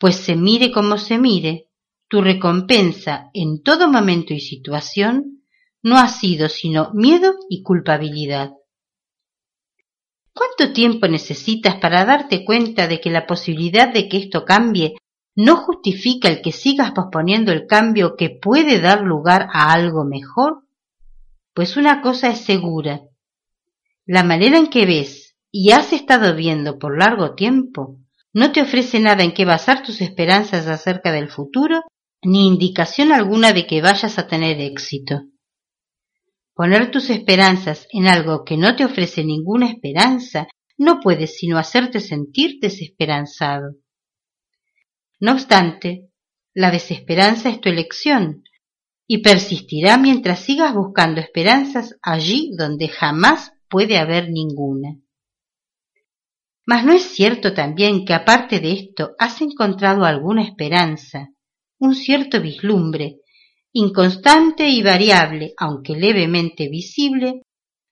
Pues 0.04 0.16
se 0.16 0.36
mire 0.36 0.70
como 0.70 0.98
se 0.98 1.16
mire, 1.16 1.70
tu 2.08 2.20
recompensa 2.20 3.30
en 3.32 3.62
todo 3.62 3.90
momento 3.90 4.34
y 4.34 4.40
situación 4.40 5.46
no 5.82 5.96
ha 5.96 6.08
sido 6.08 6.50
sino 6.50 6.90
miedo 6.92 7.32
y 7.48 7.62
culpabilidad. 7.62 8.52
¿Cuánto 10.34 10.74
tiempo 10.74 11.08
necesitas 11.08 11.76
para 11.76 12.04
darte 12.04 12.44
cuenta 12.44 12.86
de 12.86 13.00
que 13.00 13.08
la 13.08 13.26
posibilidad 13.26 13.90
de 13.94 14.10
que 14.10 14.18
esto 14.18 14.44
cambie 14.44 14.92
no 15.36 15.56
justifica 15.56 16.28
el 16.28 16.42
que 16.42 16.52
sigas 16.52 16.92
posponiendo 16.92 17.50
el 17.50 17.66
cambio 17.66 18.14
que 18.14 18.28
puede 18.28 18.82
dar 18.82 19.00
lugar 19.00 19.48
a 19.54 19.72
algo 19.72 20.04
mejor? 20.04 20.64
Pues 21.54 21.78
una 21.78 22.02
cosa 22.02 22.28
es 22.28 22.40
segura. 22.40 23.00
La 24.04 24.22
manera 24.22 24.58
en 24.58 24.66
que 24.66 24.84
ves 24.84 25.34
y 25.50 25.70
has 25.70 25.94
estado 25.94 26.36
viendo 26.36 26.78
por 26.78 26.98
largo 26.98 27.34
tiempo 27.34 28.03
no 28.34 28.50
te 28.50 28.60
ofrece 28.60 28.98
nada 28.98 29.22
en 29.22 29.32
que 29.32 29.44
basar 29.44 29.82
tus 29.84 30.00
esperanzas 30.00 30.66
acerca 30.66 31.12
del 31.12 31.30
futuro, 31.30 31.82
ni 32.22 32.48
indicación 32.48 33.12
alguna 33.12 33.52
de 33.52 33.66
que 33.66 33.80
vayas 33.80 34.18
a 34.18 34.26
tener 34.26 34.60
éxito. 34.60 35.22
Poner 36.52 36.90
tus 36.90 37.10
esperanzas 37.10 37.86
en 37.90 38.08
algo 38.08 38.44
que 38.44 38.56
no 38.56 38.74
te 38.74 38.84
ofrece 38.84 39.24
ninguna 39.24 39.68
esperanza 39.68 40.48
no 40.76 41.00
puede 41.00 41.28
sino 41.28 41.58
hacerte 41.58 42.00
sentir 42.00 42.58
desesperanzado. 42.60 43.76
No 45.20 45.32
obstante, 45.32 46.10
la 46.52 46.72
desesperanza 46.72 47.48
es 47.48 47.60
tu 47.60 47.68
elección 47.68 48.42
y 49.06 49.18
persistirá 49.18 49.96
mientras 49.96 50.40
sigas 50.40 50.74
buscando 50.74 51.20
esperanzas 51.20 51.96
allí 52.02 52.50
donde 52.58 52.88
jamás 52.88 53.52
puede 53.68 53.98
haber 53.98 54.30
ninguna. 54.30 54.96
Mas 56.66 56.84
no 56.84 56.92
es 56.92 57.02
cierto 57.02 57.52
también 57.52 58.04
que 58.04 58.14
aparte 58.14 58.60
de 58.60 58.72
esto 58.72 59.12
has 59.18 59.40
encontrado 59.42 60.04
alguna 60.04 60.42
esperanza, 60.42 61.30
un 61.78 61.94
cierto 61.94 62.40
vislumbre, 62.40 63.20
inconstante 63.72 64.68
y 64.68 64.82
variable, 64.82 65.52
aunque 65.58 65.94
levemente 65.94 66.68
visible, 66.68 67.42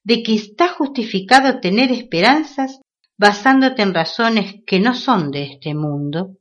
de 0.04 0.22
que 0.22 0.34
está 0.34 0.68
justificado 0.68 1.60
tener 1.60 1.92
esperanzas 1.92 2.80
basándote 3.18 3.82
en 3.82 3.94
razones 3.94 4.56
que 4.66 4.80
no 4.80 4.94
son 4.94 5.30
de 5.30 5.44
este 5.44 5.74
mundo. 5.74 6.38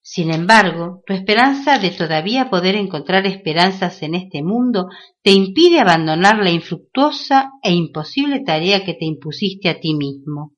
Sin 0.00 0.30
embargo, 0.32 1.02
tu 1.06 1.14
esperanza 1.14 1.78
de 1.78 1.90
todavía 1.90 2.50
poder 2.50 2.76
encontrar 2.76 3.26
esperanzas 3.26 4.02
en 4.02 4.14
este 4.14 4.42
mundo 4.42 4.88
te 5.22 5.32
impide 5.32 5.80
abandonar 5.80 6.38
la 6.38 6.50
infructuosa 6.50 7.52
e 7.62 7.72
imposible 7.72 8.40
tarea 8.44 8.84
que 8.84 8.94
te 8.94 9.06
impusiste 9.06 9.70
a 9.70 9.80
ti 9.80 9.94
mismo. 9.94 10.52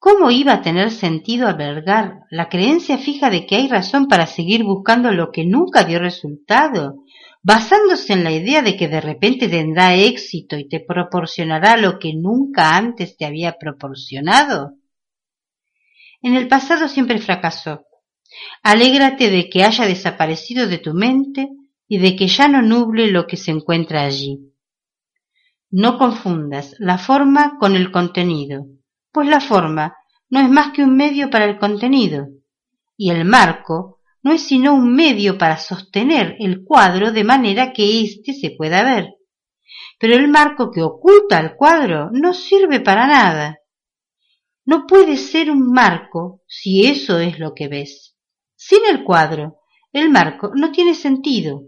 ¿Cómo 0.00 0.30
iba 0.30 0.52
a 0.52 0.62
tener 0.62 0.92
sentido 0.92 1.48
albergar 1.48 2.20
la 2.30 2.48
creencia 2.48 2.98
fija 2.98 3.30
de 3.30 3.46
que 3.46 3.56
hay 3.56 3.68
razón 3.68 4.06
para 4.06 4.26
seguir 4.26 4.62
buscando 4.62 5.10
lo 5.10 5.32
que 5.32 5.44
nunca 5.44 5.82
dio 5.82 5.98
resultado, 5.98 7.02
basándose 7.42 8.12
en 8.12 8.22
la 8.22 8.30
idea 8.30 8.62
de 8.62 8.76
que 8.76 8.86
de 8.86 9.00
repente 9.00 9.48
tendrá 9.48 9.96
éxito 9.96 10.56
y 10.56 10.68
te 10.68 10.78
proporcionará 10.78 11.76
lo 11.76 11.98
que 11.98 12.14
nunca 12.14 12.76
antes 12.76 13.16
te 13.16 13.24
había 13.24 13.56
proporcionado? 13.58 14.76
En 16.22 16.36
el 16.36 16.46
pasado 16.46 16.86
siempre 16.86 17.18
fracasó. 17.18 17.84
Alégrate 18.62 19.30
de 19.30 19.48
que 19.48 19.64
haya 19.64 19.84
desaparecido 19.84 20.68
de 20.68 20.78
tu 20.78 20.94
mente 20.94 21.48
y 21.88 21.98
de 21.98 22.14
que 22.14 22.28
ya 22.28 22.46
no 22.46 22.62
nuble 22.62 23.10
lo 23.10 23.26
que 23.26 23.36
se 23.36 23.50
encuentra 23.50 24.04
allí. 24.04 24.52
No 25.70 25.98
confundas 25.98 26.76
la 26.78 26.98
forma 26.98 27.56
con 27.58 27.74
el 27.74 27.90
contenido 27.90 28.77
pues 29.12 29.28
la 29.28 29.40
forma 29.40 29.96
no 30.30 30.40
es 30.40 30.48
más 30.48 30.72
que 30.72 30.82
un 30.82 30.96
medio 30.96 31.30
para 31.30 31.46
el 31.46 31.58
contenido, 31.58 32.28
y 32.96 33.10
el 33.10 33.24
marco 33.24 34.00
no 34.22 34.32
es 34.32 34.42
sino 34.42 34.74
un 34.74 34.94
medio 34.94 35.38
para 35.38 35.56
sostener 35.56 36.36
el 36.38 36.64
cuadro 36.64 37.12
de 37.12 37.24
manera 37.24 37.72
que 37.72 38.02
éste 38.02 38.32
se 38.32 38.50
pueda 38.50 38.82
ver. 38.82 39.14
Pero 39.98 40.14
el 40.14 40.28
marco 40.28 40.70
que 40.70 40.82
oculta 40.82 41.40
el 41.40 41.56
cuadro 41.56 42.10
no 42.12 42.34
sirve 42.34 42.80
para 42.80 43.06
nada. 43.06 43.58
No 44.64 44.86
puede 44.86 45.16
ser 45.16 45.50
un 45.50 45.72
marco 45.72 46.42
si 46.46 46.86
eso 46.86 47.18
es 47.18 47.38
lo 47.38 47.54
que 47.54 47.68
ves. 47.68 48.16
Sin 48.54 48.80
el 48.88 49.04
cuadro, 49.04 49.60
el 49.92 50.10
marco 50.10 50.50
no 50.54 50.72
tiene 50.72 50.94
sentido, 50.94 51.62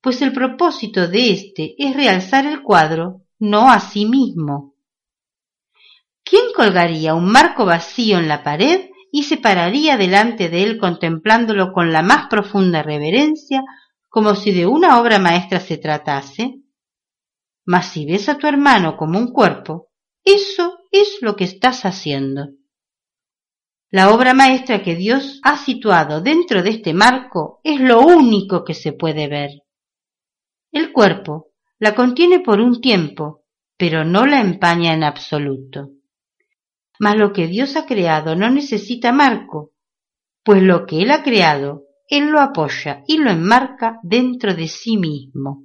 pues 0.00 0.22
el 0.22 0.32
propósito 0.32 1.08
de 1.08 1.30
éste 1.32 1.74
es 1.78 1.96
realzar 1.96 2.46
el 2.46 2.62
cuadro, 2.62 3.22
no 3.38 3.70
a 3.70 3.80
sí 3.80 4.06
mismo. 4.06 4.73
¿Quién 6.24 6.52
colgaría 6.56 7.14
un 7.14 7.30
marco 7.30 7.66
vacío 7.66 8.18
en 8.18 8.28
la 8.28 8.42
pared 8.42 8.88
y 9.12 9.24
se 9.24 9.36
pararía 9.36 9.98
delante 9.98 10.48
de 10.48 10.62
él 10.62 10.78
contemplándolo 10.78 11.72
con 11.72 11.92
la 11.92 12.02
más 12.02 12.28
profunda 12.28 12.82
reverencia, 12.82 13.62
como 14.08 14.34
si 14.34 14.52
de 14.52 14.66
una 14.66 15.00
obra 15.00 15.18
maestra 15.18 15.60
se 15.60 15.76
tratase? 15.76 16.62
Mas 17.66 17.88
si 17.88 18.06
ves 18.06 18.28
a 18.28 18.38
tu 18.38 18.46
hermano 18.46 18.96
como 18.96 19.18
un 19.18 19.32
cuerpo, 19.32 19.90
eso 20.24 20.78
es 20.90 21.18
lo 21.20 21.36
que 21.36 21.44
estás 21.44 21.84
haciendo. 21.84 22.48
La 23.90 24.12
obra 24.12 24.34
maestra 24.34 24.82
que 24.82 24.96
Dios 24.96 25.40
ha 25.44 25.58
situado 25.58 26.20
dentro 26.20 26.62
de 26.62 26.70
este 26.70 26.94
marco 26.94 27.60
es 27.62 27.80
lo 27.80 28.00
único 28.00 28.64
que 28.64 28.74
se 28.74 28.92
puede 28.92 29.28
ver. 29.28 29.50
El 30.72 30.90
cuerpo 30.90 31.52
la 31.78 31.94
contiene 31.94 32.40
por 32.40 32.60
un 32.60 32.80
tiempo, 32.80 33.44
pero 33.76 34.04
no 34.04 34.26
la 34.26 34.40
empaña 34.40 34.94
en 34.94 35.04
absoluto. 35.04 35.90
Mas 36.98 37.16
lo 37.16 37.32
que 37.32 37.46
Dios 37.46 37.76
ha 37.76 37.86
creado 37.86 38.36
no 38.36 38.50
necesita 38.50 39.12
marco, 39.12 39.72
pues 40.44 40.62
lo 40.62 40.86
que 40.86 41.02
Él 41.02 41.10
ha 41.10 41.22
creado, 41.22 41.84
Él 42.08 42.30
lo 42.30 42.40
apoya 42.40 43.02
y 43.06 43.18
lo 43.18 43.30
enmarca 43.30 43.98
dentro 44.02 44.54
de 44.54 44.68
sí 44.68 44.96
mismo. 44.96 45.64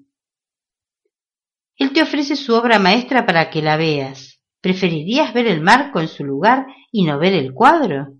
Él 1.75 1.93
te 1.93 2.01
ofrece 2.01 2.35
su 2.35 2.53
obra 2.55 2.79
maestra 2.79 3.25
para 3.25 3.49
que 3.49 3.61
la 3.61 3.77
veas. 3.77 4.41
¿Preferirías 4.61 5.33
ver 5.33 5.47
el 5.47 5.61
marco 5.61 6.01
en 6.01 6.09
su 6.09 6.25
lugar 6.25 6.65
y 6.91 7.05
no 7.05 7.17
ver 7.17 7.33
el 7.33 7.53
cuadro? 7.53 8.19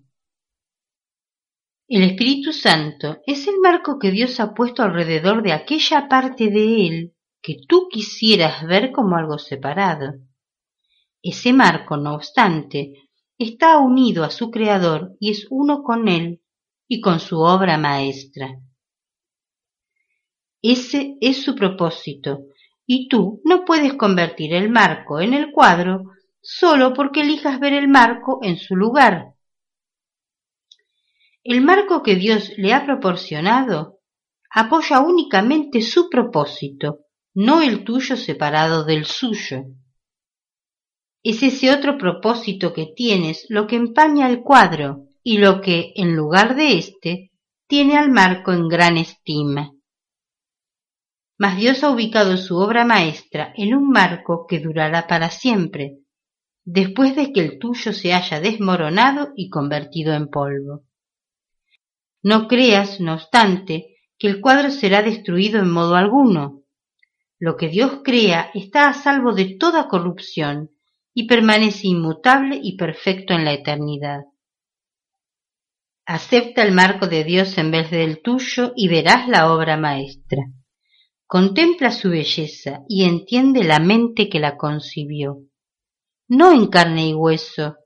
El 1.86 2.02
Espíritu 2.04 2.52
Santo 2.52 3.18
es 3.26 3.46
el 3.48 3.58
marco 3.58 3.98
que 3.98 4.10
Dios 4.10 4.38
ha 4.40 4.54
puesto 4.54 4.82
alrededor 4.82 5.42
de 5.42 5.52
aquella 5.52 6.08
parte 6.08 6.48
de 6.48 6.86
Él 6.86 7.14
que 7.42 7.56
tú 7.68 7.88
quisieras 7.90 8.64
ver 8.64 8.92
como 8.92 9.16
algo 9.16 9.38
separado. 9.38 10.14
Ese 11.22 11.52
marco, 11.52 11.96
no 11.96 12.14
obstante, 12.14 12.94
está 13.38 13.78
unido 13.78 14.24
a 14.24 14.30
su 14.30 14.50
Creador 14.50 15.16
y 15.20 15.30
es 15.30 15.46
uno 15.50 15.82
con 15.82 16.08
Él 16.08 16.42
y 16.88 17.00
con 17.00 17.20
su 17.20 17.40
obra 17.40 17.78
maestra. 17.78 18.60
Ese 20.62 21.16
es 21.20 21.42
su 21.42 21.54
propósito, 21.54 22.46
y 22.86 23.08
tú 23.08 23.40
no 23.44 23.64
puedes 23.64 23.94
convertir 23.94 24.52
el 24.52 24.68
marco 24.68 25.20
en 25.20 25.32
el 25.32 25.52
cuadro 25.52 26.04
solo 26.42 26.92
porque 26.92 27.20
elijas 27.20 27.60
ver 27.60 27.72
el 27.72 27.88
marco 27.88 28.40
en 28.42 28.58
su 28.58 28.76
lugar. 28.76 29.34
El 31.44 31.62
marco 31.62 32.02
que 32.02 32.16
Dios 32.16 32.52
le 32.56 32.74
ha 32.74 32.84
proporcionado 32.84 34.00
apoya 34.50 35.00
únicamente 35.00 35.80
su 35.80 36.10
propósito, 36.10 37.06
no 37.32 37.62
el 37.62 37.84
tuyo 37.84 38.16
separado 38.16 38.84
del 38.84 39.04
suyo. 39.06 39.64
Es 41.22 41.42
ese 41.42 41.70
otro 41.70 41.98
propósito 41.98 42.72
que 42.72 42.86
tienes 42.96 43.44
lo 43.50 43.66
que 43.66 43.76
empaña 43.76 44.30
el 44.30 44.40
cuadro 44.40 45.04
y 45.22 45.36
lo 45.36 45.60
que, 45.60 45.92
en 45.96 46.16
lugar 46.16 46.56
de 46.56 46.78
éste, 46.78 47.30
tiene 47.66 47.98
al 47.98 48.10
marco 48.10 48.52
en 48.52 48.68
gran 48.68 48.96
estima. 48.96 49.72
mas 51.36 51.56
Dios 51.56 51.84
ha 51.84 51.90
ubicado 51.90 52.36
su 52.36 52.56
obra 52.56 52.84
maestra 52.84 53.52
en 53.56 53.74
un 53.74 53.88
marco 53.90 54.46
que 54.46 54.60
durará 54.60 55.06
para 55.06 55.30
siempre, 55.30 55.98
después 56.64 57.16
de 57.16 57.32
que 57.32 57.40
el 57.40 57.58
tuyo 57.58 57.92
se 57.92 58.12
haya 58.12 58.40
desmoronado 58.40 59.32
y 59.36 59.48
convertido 59.48 60.12
en 60.14 60.28
polvo. 60.28 60.84
No 62.22 62.46
creas, 62.46 63.00
no 63.00 63.14
obstante, 63.14 63.96
que 64.18 64.28
el 64.28 64.40
cuadro 64.40 64.70
será 64.70 65.02
destruido 65.02 65.60
en 65.60 65.70
modo 65.70 65.96
alguno. 65.96 66.62
Lo 67.38 67.56
que 67.56 67.68
Dios 67.68 68.00
crea 68.04 68.50
está 68.52 68.88
a 68.88 68.94
salvo 68.94 69.32
de 69.32 69.56
toda 69.58 69.88
corrupción 69.88 70.70
y 71.14 71.26
permanece 71.26 71.88
inmutable 71.88 72.58
y 72.62 72.76
perfecto 72.76 73.34
en 73.34 73.44
la 73.44 73.52
eternidad. 73.52 74.20
Acepta 76.06 76.62
el 76.62 76.72
marco 76.72 77.06
de 77.06 77.24
Dios 77.24 77.56
en 77.58 77.70
vez 77.70 77.90
del 77.90 78.22
tuyo 78.22 78.72
y 78.76 78.88
verás 78.88 79.28
la 79.28 79.52
obra 79.52 79.76
maestra. 79.76 80.42
Contempla 81.26 81.90
su 81.90 82.10
belleza 82.10 82.80
y 82.88 83.04
entiende 83.04 83.62
la 83.62 83.78
mente 83.78 84.28
que 84.28 84.40
la 84.40 84.56
concibió. 84.56 85.42
No 86.26 86.52
en 86.52 86.66
carne 86.66 87.08
y 87.08 87.14
hueso, 87.14 87.76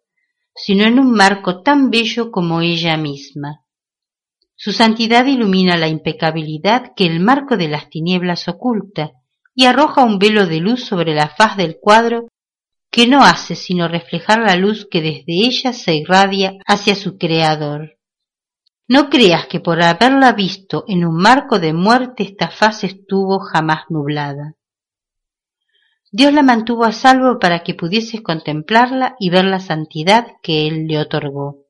sino 0.54 0.84
en 0.84 0.98
un 0.98 1.12
marco 1.12 1.62
tan 1.62 1.90
bello 1.90 2.30
como 2.30 2.62
ella 2.62 2.96
misma. 2.96 3.64
Su 4.54 4.72
santidad 4.72 5.26
ilumina 5.26 5.76
la 5.76 5.88
impecabilidad 5.88 6.92
que 6.96 7.06
el 7.06 7.20
marco 7.20 7.56
de 7.56 7.68
las 7.68 7.90
tinieblas 7.90 8.48
oculta 8.48 9.12
y 9.54 9.66
arroja 9.66 10.04
un 10.04 10.18
velo 10.18 10.46
de 10.46 10.60
luz 10.60 10.84
sobre 10.84 11.14
la 11.14 11.28
faz 11.28 11.56
del 11.56 11.76
cuadro 11.80 12.28
que 12.94 13.08
no 13.08 13.24
hace 13.24 13.56
sino 13.56 13.88
reflejar 13.88 14.38
la 14.38 14.54
luz 14.54 14.86
que 14.88 15.02
desde 15.02 15.24
ella 15.26 15.72
se 15.72 15.96
irradia 15.96 16.52
hacia 16.64 16.94
su 16.94 17.18
creador. 17.18 17.98
No 18.86 19.10
creas 19.10 19.48
que 19.48 19.58
por 19.58 19.82
haberla 19.82 20.32
visto 20.32 20.84
en 20.86 21.04
un 21.04 21.16
marco 21.16 21.58
de 21.58 21.72
muerte 21.72 22.22
esta 22.22 22.50
faz 22.50 22.84
estuvo 22.84 23.40
jamás 23.40 23.86
nublada. 23.88 24.54
Dios 26.12 26.32
la 26.32 26.44
mantuvo 26.44 26.84
a 26.84 26.92
salvo 26.92 27.40
para 27.40 27.64
que 27.64 27.74
pudieses 27.74 28.20
contemplarla 28.20 29.16
y 29.18 29.28
ver 29.28 29.46
la 29.46 29.58
santidad 29.58 30.28
que 30.40 30.68
Él 30.68 30.86
le 30.86 31.00
otorgó. 31.00 31.64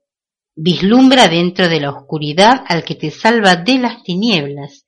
Vislumbra 0.55 1.29
dentro 1.29 1.71
de 1.71 1.81
la 1.81 1.89
oscuridad 1.89 2.65
al 2.69 2.85
que 2.85 2.97
te 2.97 3.11
salva 3.11 3.57
de 3.57 3.79
las 3.79 4.03
tinieblas 4.03 4.85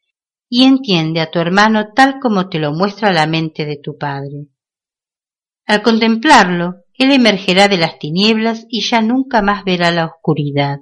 y 0.50 0.64
entiende 0.64 1.22
a 1.22 1.30
tu 1.30 1.38
hermano 1.38 1.94
tal 1.94 2.20
como 2.20 2.50
te 2.50 2.58
lo 2.58 2.72
muestra 2.72 3.10
la 3.10 3.26
mente 3.26 3.64
de 3.64 3.78
tu 3.78 3.96
Padre. 3.96 4.48
Al 5.66 5.82
contemplarlo, 5.82 6.84
Él 6.94 7.10
emergerá 7.10 7.66
de 7.66 7.76
las 7.76 7.98
tinieblas 7.98 8.66
y 8.68 8.82
ya 8.82 9.00
nunca 9.00 9.42
más 9.42 9.64
verá 9.64 9.90
la 9.90 10.06
oscuridad. 10.06 10.78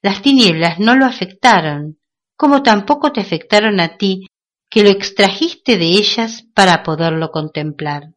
Las 0.00 0.22
tinieblas 0.22 0.78
no 0.78 0.94
lo 0.94 1.06
afectaron, 1.06 1.98
como 2.36 2.62
tampoco 2.62 3.12
te 3.12 3.20
afectaron 3.20 3.80
a 3.80 3.96
ti, 3.96 4.26
que 4.70 4.82
lo 4.82 4.90
extrajiste 4.90 5.76
de 5.76 5.86
ellas 5.86 6.44
para 6.54 6.82
poderlo 6.82 7.30
contemplar. 7.30 8.14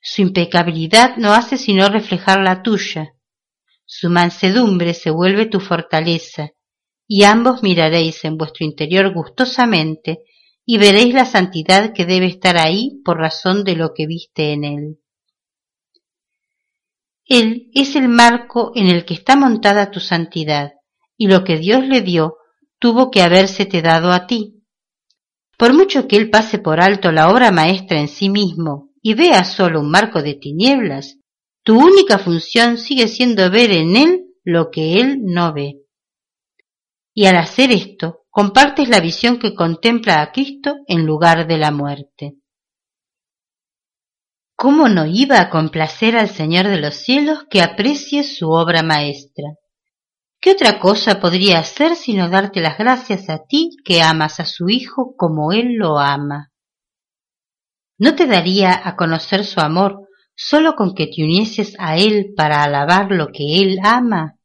Su 0.00 0.22
impecabilidad 0.22 1.16
no 1.16 1.32
hace 1.32 1.56
sino 1.56 1.88
reflejar 1.88 2.40
la 2.40 2.62
tuya, 2.62 3.14
su 3.84 4.08
mansedumbre 4.08 4.94
se 4.94 5.10
vuelve 5.10 5.46
tu 5.46 5.60
fortaleza, 5.60 6.50
y 7.06 7.24
ambos 7.24 7.62
miraréis 7.62 8.24
en 8.24 8.36
vuestro 8.36 8.64
interior 8.64 9.12
gustosamente 9.12 10.24
y 10.64 10.78
veréis 10.78 11.14
la 11.14 11.24
santidad 11.24 11.92
que 11.92 12.06
debe 12.06 12.26
estar 12.26 12.56
ahí 12.56 13.00
por 13.04 13.18
razón 13.18 13.64
de 13.64 13.76
lo 13.76 13.92
que 13.94 14.06
viste 14.06 14.52
en 14.52 14.64
él. 14.64 15.00
Él 17.24 17.70
es 17.74 17.94
el 17.94 18.08
marco 18.08 18.72
en 18.74 18.88
el 18.88 19.04
que 19.04 19.14
está 19.14 19.36
montada 19.36 19.90
tu 19.90 20.00
santidad, 20.00 20.72
y 21.16 21.28
lo 21.28 21.44
que 21.44 21.58
Dios 21.58 21.86
le 21.86 22.00
dio 22.00 22.38
tuvo 22.80 23.10
que 23.10 23.22
habérsete 23.22 23.82
dado 23.82 24.10
a 24.10 24.26
ti. 24.26 24.64
Por 25.56 25.74
mucho 25.74 26.08
que 26.08 26.16
Él 26.16 26.30
pase 26.30 26.58
por 26.58 26.80
alto 26.80 27.12
la 27.12 27.30
obra 27.30 27.52
maestra 27.52 28.00
en 28.00 28.08
sí 28.08 28.30
mismo 28.30 28.90
y 29.02 29.14
vea 29.14 29.44
solo 29.44 29.80
un 29.80 29.90
marco 29.90 30.22
de 30.22 30.34
tinieblas, 30.34 31.18
tu 31.62 31.78
única 31.78 32.18
función 32.18 32.78
sigue 32.78 33.06
siendo 33.06 33.50
ver 33.50 33.70
en 33.70 33.94
Él 33.94 34.24
lo 34.42 34.70
que 34.70 34.94
Él 34.94 35.20
no 35.22 35.52
ve. 35.52 35.82
Y 37.14 37.26
al 37.26 37.36
hacer 37.36 37.70
esto, 37.70 38.19
compartes 38.30 38.88
la 38.88 39.00
visión 39.00 39.38
que 39.38 39.54
contempla 39.54 40.22
a 40.22 40.32
Cristo 40.32 40.76
en 40.86 41.04
lugar 41.04 41.46
de 41.46 41.58
la 41.58 41.70
muerte. 41.70 42.36
¿Cómo 44.56 44.88
no 44.88 45.06
iba 45.06 45.40
a 45.40 45.50
complacer 45.50 46.16
al 46.16 46.28
Señor 46.28 46.68
de 46.68 46.80
los 46.80 46.94
cielos 46.94 47.44
que 47.50 47.62
aprecie 47.62 48.24
su 48.24 48.50
obra 48.50 48.82
maestra? 48.82 49.54
¿Qué 50.40 50.52
otra 50.52 50.78
cosa 50.78 51.20
podría 51.20 51.58
hacer 51.58 51.96
sino 51.96 52.28
darte 52.28 52.60
las 52.60 52.78
gracias 52.78 53.28
a 53.28 53.44
ti 53.46 53.76
que 53.84 54.02
amas 54.02 54.38
a 54.38 54.44
su 54.46 54.68
Hijo 54.68 55.14
como 55.16 55.52
Él 55.52 55.74
lo 55.74 55.98
ama? 55.98 56.52
¿No 57.98 58.14
te 58.14 58.26
daría 58.26 58.80
a 58.82 58.96
conocer 58.96 59.44
su 59.44 59.60
amor 59.60 60.08
sólo 60.34 60.74
con 60.74 60.94
que 60.94 61.06
te 61.06 61.22
unieses 61.22 61.74
a 61.78 61.98
Él 61.98 62.32
para 62.36 62.62
alabar 62.62 63.10
lo 63.10 63.28
que 63.28 63.62
Él 63.62 63.78
ama? 63.82 64.39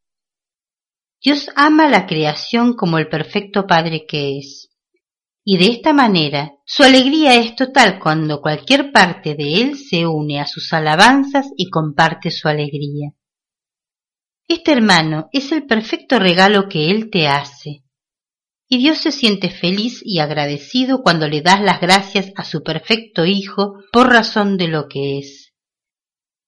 Dios 1.26 1.50
ama 1.56 1.90
la 1.90 2.06
creación 2.06 2.74
como 2.76 3.00
el 3.00 3.10
perfecto 3.10 3.66
Padre 3.66 4.06
que 4.08 4.38
es 4.38 4.70
y 5.48 5.58
de 5.58 5.68
esta 5.68 5.94
manera 5.94 6.54
su 6.66 6.84
alegría 6.84 7.36
es 7.36 7.56
total 7.56 8.00
cuando 8.00 8.42
cualquier 8.42 8.92
parte 8.92 9.36
de 9.36 9.62
él 9.62 9.78
se 9.78 10.08
une 10.08 10.40
a 10.40 10.48
sus 10.48 10.74
alabanzas 10.74 11.48
y 11.56 11.70
comparte 11.70 12.32
su 12.32 12.48
alegría. 12.48 13.12
Este 14.48 14.72
hermano 14.72 15.30
es 15.32 15.52
el 15.52 15.68
perfecto 15.68 16.18
regalo 16.18 16.68
que 16.68 16.90
él 16.90 17.12
te 17.12 17.28
hace, 17.28 17.84
y 18.68 18.80
Dios 18.80 18.98
se 18.98 19.12
siente 19.12 19.50
feliz 19.50 20.02
y 20.04 20.20
agradecido 20.20 21.04
cuando 21.04 21.28
le 21.28 21.42
das 21.42 21.62
las 21.62 21.80
gracias 21.80 22.32
a 22.36 22.44
su 22.44 22.64
perfecto 22.64 23.26
Hijo 23.26 23.76
por 23.92 24.10
razón 24.10 24.58
de 24.58 24.68
lo 24.68 24.88
que 24.88 25.20
es. 25.20 25.45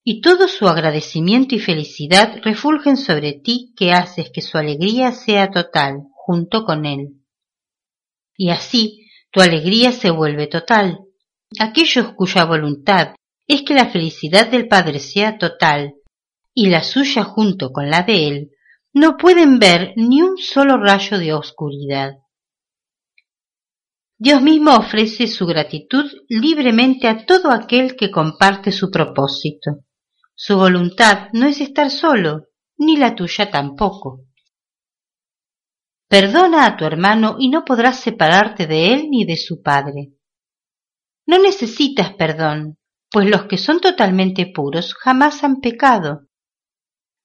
Y 0.09 0.21
todo 0.21 0.47
su 0.47 0.67
agradecimiento 0.67 1.55
y 1.55 1.59
felicidad 1.59 2.39
refulgen 2.41 2.95
sobre 2.95 3.33
ti 3.33 3.73
que 3.75 3.91
haces 3.91 4.29
que 4.31 4.41
su 4.41 4.57
alegría 4.57 5.11
sea 5.11 5.51
total 5.51 6.03
junto 6.13 6.63
con 6.63 6.85
él 6.85 7.17
y 8.37 8.51
así 8.51 9.09
tu 9.31 9.41
alegría 9.41 9.91
se 9.91 10.11
vuelve 10.11 10.47
total. 10.47 10.99
Aquellos 11.59 12.13
cuya 12.13 12.45
voluntad 12.45 13.15
es 13.47 13.63
que 13.63 13.73
la 13.73 13.89
felicidad 13.89 14.49
del 14.49 14.67
Padre 14.67 14.99
sea 14.99 15.37
total 15.37 15.95
y 16.53 16.69
la 16.69 16.83
suya 16.83 17.23
junto 17.23 17.71
con 17.71 17.89
la 17.89 18.03
de 18.03 18.27
Él, 18.27 18.51
no 18.93 19.17
pueden 19.17 19.59
ver 19.59 19.93
ni 19.95 20.21
un 20.21 20.37
solo 20.37 20.77
rayo 20.77 21.19
de 21.19 21.33
oscuridad. 21.33 22.13
Dios 24.19 24.41
mismo 24.41 24.75
ofrece 24.75 25.27
su 25.27 25.45
gratitud 25.45 26.11
libremente 26.27 27.07
a 27.07 27.25
todo 27.25 27.51
aquel 27.51 27.95
que 27.95 28.09
comparte 28.09 28.71
su 28.71 28.89
propósito. 28.89 29.83
Su 30.39 30.55
voluntad 30.55 31.29
no 31.33 31.47
es 31.47 31.61
estar 31.61 31.89
solo, 31.89 32.49
ni 32.77 32.95
la 32.95 33.15
tuya 33.15 33.49
tampoco. 33.49 34.27
Perdona 36.07 36.67
a 36.67 36.77
tu 36.77 36.85
hermano 36.85 37.37
y 37.39 37.49
no 37.49 37.65
podrás 37.65 38.01
separarte 38.01 38.67
de 38.67 38.93
él 38.93 39.07
ni 39.09 39.25
de 39.25 39.35
su 39.35 39.63
padre. 39.63 40.13
No 41.25 41.39
necesitas 41.39 42.13
perdón, 42.13 42.77
pues 43.09 43.27
los 43.27 43.45
que 43.45 43.57
son 43.57 43.79
totalmente 43.79 44.45
puros 44.45 44.93
jamás 44.93 45.43
han 45.43 45.59
pecado. 45.59 46.27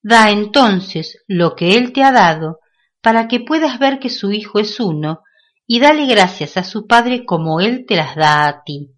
Da 0.02 0.30
entonces 0.30 1.22
lo 1.28 1.54
que 1.54 1.76
él 1.76 1.92
te 1.92 2.02
ha 2.04 2.12
dado 2.12 2.60
para 3.02 3.28
que 3.28 3.40
puedas 3.40 3.78
ver 3.78 3.98
que 3.98 4.08
su 4.08 4.32
Hijo 4.32 4.58
es 4.58 4.80
uno 4.80 5.20
y 5.66 5.80
dale 5.80 6.06
gracias 6.06 6.56
a 6.56 6.64
su 6.64 6.86
Padre 6.86 7.26
como 7.26 7.60
él 7.60 7.84
te 7.86 7.94
las 7.94 8.16
da 8.16 8.48
a 8.48 8.64
ti. 8.64 8.96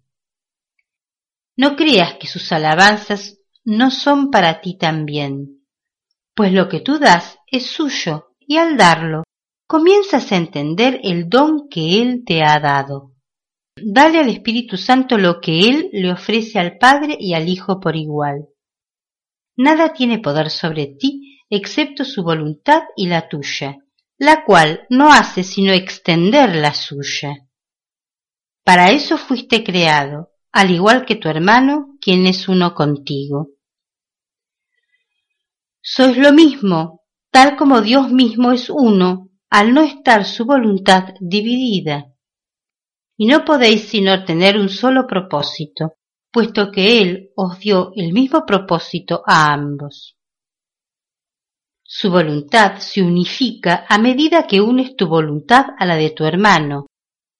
No 1.57 1.75
creas 1.75 2.13
que 2.13 2.27
sus 2.27 2.49
alabanzas 2.53 3.41
no 3.65 3.91
son 3.91 4.29
para 4.29 4.61
ti 4.61 4.77
también, 4.77 5.65
pues 6.35 6.53
lo 6.53 6.69
que 6.69 6.79
tú 6.79 6.99
das 6.99 7.39
es 7.47 7.65
suyo 7.65 8.35
y 8.39 8.57
al 8.57 8.77
darlo 8.77 9.23
comienzas 9.67 10.31
a 10.31 10.37
entender 10.37 10.99
el 11.03 11.27
don 11.29 11.67
que 11.69 12.01
Él 12.01 12.23
te 12.25 12.43
ha 12.43 12.59
dado. 12.59 13.13
Dale 13.75 14.19
al 14.19 14.29
Espíritu 14.29 14.77
Santo 14.77 15.17
lo 15.17 15.41
que 15.41 15.67
Él 15.67 15.89
le 15.91 16.11
ofrece 16.11 16.59
al 16.59 16.77
Padre 16.77 17.17
y 17.19 17.33
al 17.33 17.49
Hijo 17.49 17.79
por 17.79 17.95
igual. 17.95 18.47
Nada 19.57 19.93
tiene 19.93 20.19
poder 20.19 20.49
sobre 20.49 20.87
ti 20.87 21.41
excepto 21.49 22.05
su 22.05 22.23
voluntad 22.23 22.83
y 22.95 23.07
la 23.07 23.27
tuya, 23.27 23.77
la 24.17 24.45
cual 24.45 24.85
no 24.89 25.11
hace 25.11 25.43
sino 25.43 25.71
extender 25.73 26.55
la 26.55 26.73
suya. 26.73 27.47
Para 28.63 28.91
eso 28.91 29.17
fuiste 29.17 29.63
creado, 29.63 30.31
al 30.51 30.71
igual 30.71 31.05
que 31.05 31.15
tu 31.15 31.29
hermano, 31.29 31.97
quien 31.99 32.25
es 32.27 32.47
uno 32.47 32.73
contigo. 32.73 33.54
Sois 35.87 36.17
lo 36.17 36.33
mismo, 36.33 37.03
tal 37.29 37.55
como 37.55 37.79
Dios 37.79 38.11
mismo 38.11 38.51
es 38.51 38.71
uno 38.71 39.29
al 39.51 39.71
no 39.71 39.81
estar 39.81 40.25
su 40.25 40.43
voluntad 40.43 41.13
dividida. 41.19 42.11
Y 43.15 43.27
no 43.27 43.45
podéis 43.45 43.83
sino 43.83 44.25
tener 44.25 44.57
un 44.57 44.69
solo 44.69 45.05
propósito, 45.05 45.93
puesto 46.31 46.71
que 46.71 47.03
Él 47.03 47.29
os 47.35 47.59
dio 47.59 47.91
el 47.95 48.13
mismo 48.13 48.47
propósito 48.47 49.21
a 49.27 49.53
ambos. 49.53 50.17
Su 51.83 52.09
voluntad 52.09 52.79
se 52.79 53.03
unifica 53.03 53.85
a 53.87 53.99
medida 53.99 54.47
que 54.47 54.61
unes 54.61 54.95
tu 54.95 55.05
voluntad 55.05 55.67
a 55.77 55.85
la 55.85 55.97
de 55.97 56.09
tu 56.09 56.25
hermano, 56.25 56.87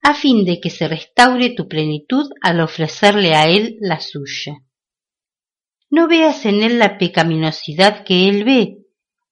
a 0.03 0.13
fin 0.13 0.45
de 0.45 0.62
que 0.62 0.69
se 0.69 0.88
restaure 0.88 1.55
tu 1.55 1.67
plenitud 1.67 2.29
al 2.43 2.62
ofrecerle 2.62 3.34
a 3.34 3.47
Él 3.47 3.77
la 3.81 3.99
suya. 3.99 4.64
No 5.95 6.10
veas 6.10 6.45
en 6.45 6.62
Él 6.62 6.77
la 6.77 6.97
pecaminosidad 6.97 8.03
que 8.03 8.27
Él 8.27 8.43
ve, 8.43 8.79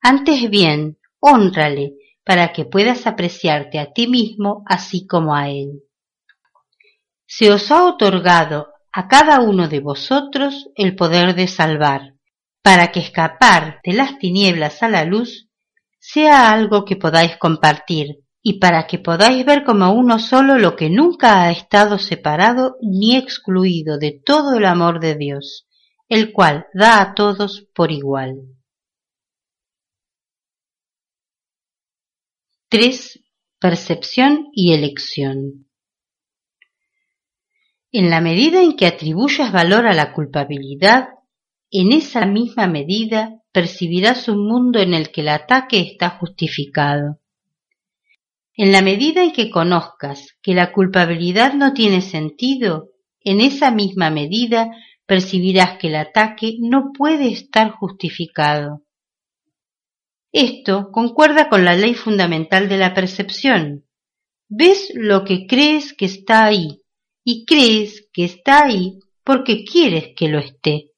antes 0.02 0.49
bien, 0.49 0.97
honrale, 1.19 1.95
para 2.23 2.54
que 2.54 2.63
puedas 2.63 3.06
apreciarte 3.06 3.80
a 3.80 3.91
ti 3.91 4.08
mismo 4.08 4.63
así 4.65 5.06
como 5.06 5.36
a 5.36 5.49
Él. 5.49 5.82
Se 7.26 7.52
os 7.52 7.69
ha 7.69 7.84
otorgado 7.84 8.69
a 8.93 9.10
cada 9.10 9.41
uno 9.41 9.67
de 9.67 9.82
vosotros 9.82 10.69
el 10.76 10.95
poder 10.95 11.36
de 11.36 11.49
salvar, 11.49 12.13
para 12.62 12.93
que 12.93 13.02
escapar 13.02 13.82
de 13.84 13.91
las 13.91 14.17
tinieblas 14.17 14.82
a 14.84 14.88
la 14.88 15.04
luz 15.04 15.49
sea 15.99 16.49
algo 16.49 16.86
que 16.86 16.95
podáis 16.95 17.36
compartir, 17.36 18.19
y 18.41 18.60
para 18.60 18.88
que 18.88 18.99
podáis 18.99 19.45
ver 19.45 19.65
como 19.65 19.91
uno 19.91 20.17
solo 20.17 20.58
lo 20.58 20.78
que 20.78 20.89
nunca 20.89 21.41
ha 21.41 21.52
estado 21.52 21.99
separado 21.99 22.78
ni 22.82 23.17
excluido 23.17 23.97
de 23.97 24.17
todo 24.26 24.56
el 24.56 24.63
amor 24.63 25.02
de 25.02 25.15
Dios, 25.15 25.67
el 26.13 26.32
cual 26.32 26.67
da 26.76 27.02
a 27.02 27.15
todos 27.15 27.67
por 27.73 27.91
igual. 27.91 28.36
3. 32.69 33.19
Percepción 33.60 34.49
y 34.54 34.73
elección. 34.73 35.67
En 37.91 38.12
la 38.12 38.21
medida 38.21 38.62
en 38.62 38.76
que 38.76 38.86
atribuyas 38.86 39.52
valor 39.52 39.88
a 39.88 39.93
la 39.93 40.13
culpabilidad, 40.13 41.08
en 41.71 41.91
esa 41.91 42.28
misma 42.28 42.67
medida 42.67 43.41
percibirás 43.52 44.28
un 44.28 44.47
mundo 44.47 44.80
en 44.80 44.93
el 44.93 45.12
que 45.12 45.21
el 45.21 45.30
ataque 45.30 45.80
está 45.80 46.12
justificado. 46.12 47.19
En 48.56 48.71
la 48.71 48.84
medida 48.84 49.23
en 49.23 49.34
que 49.34 49.49
conozcas 49.49 50.38
que 50.43 50.54
la 50.54 50.71
culpabilidad 50.73 51.54
no 51.56 51.73
tiene 51.73 52.02
sentido, 52.02 52.89
en 53.21 53.41
esa 53.41 53.71
misma 53.71 54.12
medida 54.12 54.69
percibirás 55.13 55.78
que 55.78 55.89
el 55.89 55.95
ataque 55.95 56.58
no 56.60 56.91
puede 56.91 57.28
estar 57.28 57.69
justificado. 57.69 58.82
Esto 60.32 60.89
concuerda 60.91 61.49
con 61.49 61.63
la 61.65 61.76
ley 61.76 61.93
fundamental 61.93 62.67
de 62.67 62.78
la 62.78 62.95
percepción. 62.95 63.86
Ves 64.49 64.91
lo 64.95 65.23
que 65.23 65.45
crees 65.45 65.93
que 65.93 66.06
está 66.06 66.45
ahí 66.45 66.82
y 67.23 67.45
crees 67.45 68.10
que 68.12 68.23
está 68.26 68.63
ahí 68.63 68.97
porque 69.23 69.63
quieres 69.63 70.15
que 70.15 70.30
lo 70.30 70.39
esté. 70.39 70.89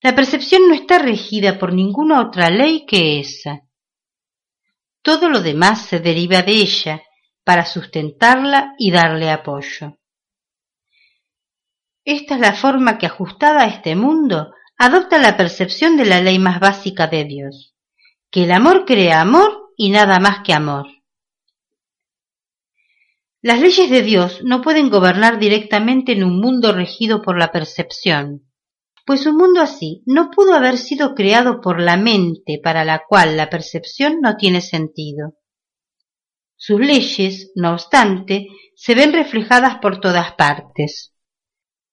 La 0.00 0.14
percepción 0.14 0.66
no 0.68 0.74
está 0.74 0.98
regida 0.98 1.58
por 1.58 1.74
ninguna 1.74 2.22
otra 2.22 2.48
ley 2.48 2.86
que 2.86 3.20
esa. 3.20 3.60
Todo 5.02 5.28
lo 5.28 5.42
demás 5.42 5.82
se 5.82 6.00
deriva 6.00 6.40
de 6.40 6.52
ella 6.52 7.02
para 7.44 7.66
sustentarla 7.66 8.72
y 8.78 8.90
darle 8.90 9.30
apoyo. 9.30 9.98
Esta 12.04 12.34
es 12.34 12.40
la 12.40 12.54
forma 12.54 12.98
que 12.98 13.06
ajustada 13.06 13.62
a 13.62 13.66
este 13.66 13.94
mundo 13.94 14.52
adopta 14.76 15.18
la 15.18 15.36
percepción 15.36 15.96
de 15.96 16.04
la 16.04 16.20
ley 16.20 16.38
más 16.38 16.58
básica 16.58 17.06
de 17.06 17.24
Dios, 17.24 17.74
que 18.30 18.44
el 18.44 18.50
amor 18.50 18.84
crea 18.84 19.20
amor 19.20 19.70
y 19.76 19.90
nada 19.90 20.18
más 20.18 20.40
que 20.44 20.52
amor. 20.52 20.86
Las 23.40 23.60
leyes 23.60 23.90
de 23.90 24.02
Dios 24.02 24.40
no 24.42 24.62
pueden 24.62 24.90
gobernar 24.90 25.38
directamente 25.38 26.12
en 26.12 26.24
un 26.24 26.40
mundo 26.40 26.72
regido 26.72 27.22
por 27.22 27.38
la 27.38 27.52
percepción, 27.52 28.50
pues 29.04 29.26
un 29.26 29.36
mundo 29.36 29.60
así 29.60 30.02
no 30.06 30.30
pudo 30.30 30.54
haber 30.54 30.78
sido 30.78 31.14
creado 31.14 31.60
por 31.60 31.80
la 31.80 31.96
mente 31.96 32.60
para 32.62 32.84
la 32.84 33.02
cual 33.08 33.36
la 33.36 33.50
percepción 33.50 34.20
no 34.20 34.36
tiene 34.36 34.60
sentido. 34.60 35.34
Sus 36.56 36.80
leyes, 36.80 37.50
no 37.56 37.72
obstante, 37.72 38.46
se 38.76 38.94
ven 38.94 39.12
reflejadas 39.12 39.78
por 39.78 40.00
todas 40.00 40.32
partes. 40.34 41.11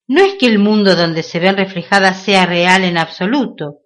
No 0.10 0.24
es 0.24 0.39
que 0.39 0.48
el 0.48 0.58
mundo 0.58 0.95
donde 0.95 1.22
se 1.22 1.39
ven 1.39 1.56
reflejadas 1.56 2.24
sea 2.24 2.48
real 2.48 2.84
en 2.84 2.98
absoluto. 2.98 3.82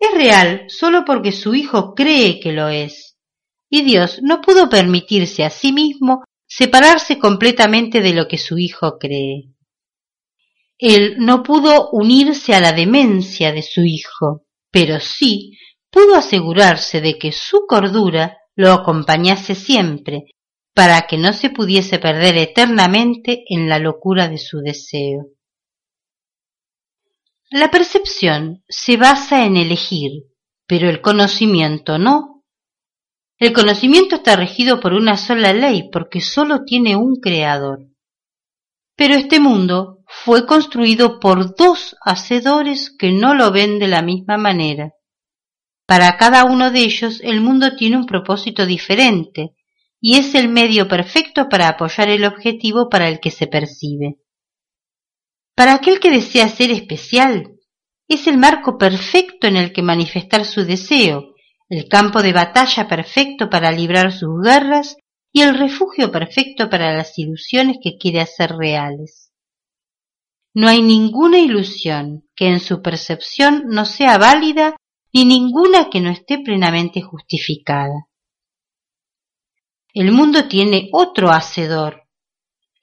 Es 0.00 0.12
real 0.12 0.64
sólo 0.66 1.04
porque 1.04 1.30
su 1.30 1.54
Hijo 1.54 1.94
cree 1.94 2.40
que 2.40 2.50
lo 2.52 2.68
es. 2.68 3.16
Y 3.70 3.82
Dios 3.82 4.18
no 4.20 4.40
pudo 4.40 4.68
permitirse 4.68 5.44
a 5.44 5.50
sí 5.50 5.70
mismo 5.70 6.24
separarse 6.44 7.20
completamente 7.20 8.00
de 8.00 8.14
lo 8.14 8.26
que 8.26 8.36
su 8.36 8.58
Hijo 8.58 8.98
cree. 8.98 9.52
Él 10.76 11.18
no 11.18 11.44
pudo 11.44 11.88
unirse 11.92 12.52
a 12.56 12.60
la 12.60 12.72
demencia 12.72 13.52
de 13.52 13.62
su 13.62 13.84
Hijo, 13.84 14.46
pero 14.72 14.98
sí 14.98 15.56
pudo 15.88 16.16
asegurarse 16.16 17.00
de 17.00 17.16
que 17.16 17.30
su 17.30 17.64
cordura 17.68 18.38
lo 18.56 18.72
acompañase 18.72 19.54
siempre, 19.54 20.24
para 20.74 21.02
que 21.02 21.16
no 21.16 21.32
se 21.32 21.50
pudiese 21.50 22.00
perder 22.00 22.38
eternamente 22.38 23.44
en 23.48 23.68
la 23.68 23.78
locura 23.78 24.26
de 24.26 24.38
su 24.38 24.58
deseo. 24.58 25.28
La 27.56 27.70
percepción 27.70 28.64
se 28.68 28.96
basa 28.96 29.44
en 29.44 29.56
elegir, 29.56 30.24
pero 30.66 30.90
el 30.90 31.00
conocimiento 31.00 31.98
no. 31.98 32.42
El 33.38 33.52
conocimiento 33.52 34.16
está 34.16 34.34
regido 34.34 34.80
por 34.80 34.92
una 34.92 35.16
sola 35.16 35.52
ley 35.52 35.88
porque 35.92 36.20
sólo 36.20 36.64
tiene 36.64 36.96
un 36.96 37.14
creador. 37.14 37.86
Pero 38.96 39.14
este 39.14 39.38
mundo 39.38 39.98
fue 40.08 40.46
construido 40.46 41.20
por 41.20 41.54
dos 41.54 41.94
hacedores 42.04 42.90
que 42.90 43.12
no 43.12 43.36
lo 43.36 43.52
ven 43.52 43.78
de 43.78 43.86
la 43.86 44.02
misma 44.02 44.36
manera. 44.36 44.90
Para 45.86 46.16
cada 46.16 46.46
uno 46.46 46.72
de 46.72 46.80
ellos 46.80 47.20
el 47.22 47.40
mundo 47.40 47.76
tiene 47.76 47.96
un 47.96 48.06
propósito 48.06 48.66
diferente 48.66 49.54
y 50.00 50.16
es 50.16 50.34
el 50.34 50.48
medio 50.48 50.88
perfecto 50.88 51.48
para 51.48 51.68
apoyar 51.68 52.08
el 52.08 52.24
objetivo 52.24 52.88
para 52.88 53.06
el 53.06 53.20
que 53.20 53.30
se 53.30 53.46
percibe. 53.46 54.23
Para 55.54 55.74
aquel 55.74 56.00
que 56.00 56.10
desea 56.10 56.48
ser 56.48 56.70
especial, 56.70 57.54
es 58.08 58.26
el 58.26 58.38
marco 58.38 58.76
perfecto 58.76 59.46
en 59.46 59.56
el 59.56 59.72
que 59.72 59.82
manifestar 59.82 60.44
su 60.44 60.64
deseo, 60.64 61.34
el 61.68 61.88
campo 61.88 62.22
de 62.22 62.32
batalla 62.32 62.88
perfecto 62.88 63.48
para 63.48 63.72
librar 63.72 64.12
sus 64.12 64.42
guerras 64.42 64.96
y 65.32 65.42
el 65.42 65.58
refugio 65.58 66.12
perfecto 66.12 66.68
para 66.68 66.94
las 66.94 67.18
ilusiones 67.18 67.78
que 67.82 67.96
quiere 67.98 68.20
hacer 68.20 68.52
reales. 68.52 69.32
No 70.54 70.68
hay 70.68 70.82
ninguna 70.82 71.38
ilusión 71.38 72.28
que 72.36 72.46
en 72.46 72.60
su 72.60 72.82
percepción 72.82 73.64
no 73.66 73.84
sea 73.84 74.18
válida 74.18 74.76
ni 75.12 75.24
ninguna 75.24 75.90
que 75.90 76.00
no 76.00 76.10
esté 76.10 76.38
plenamente 76.38 77.00
justificada. 77.00 78.08
El 79.92 80.12
mundo 80.12 80.48
tiene 80.48 80.88
otro 80.92 81.30
hacedor, 81.30 82.03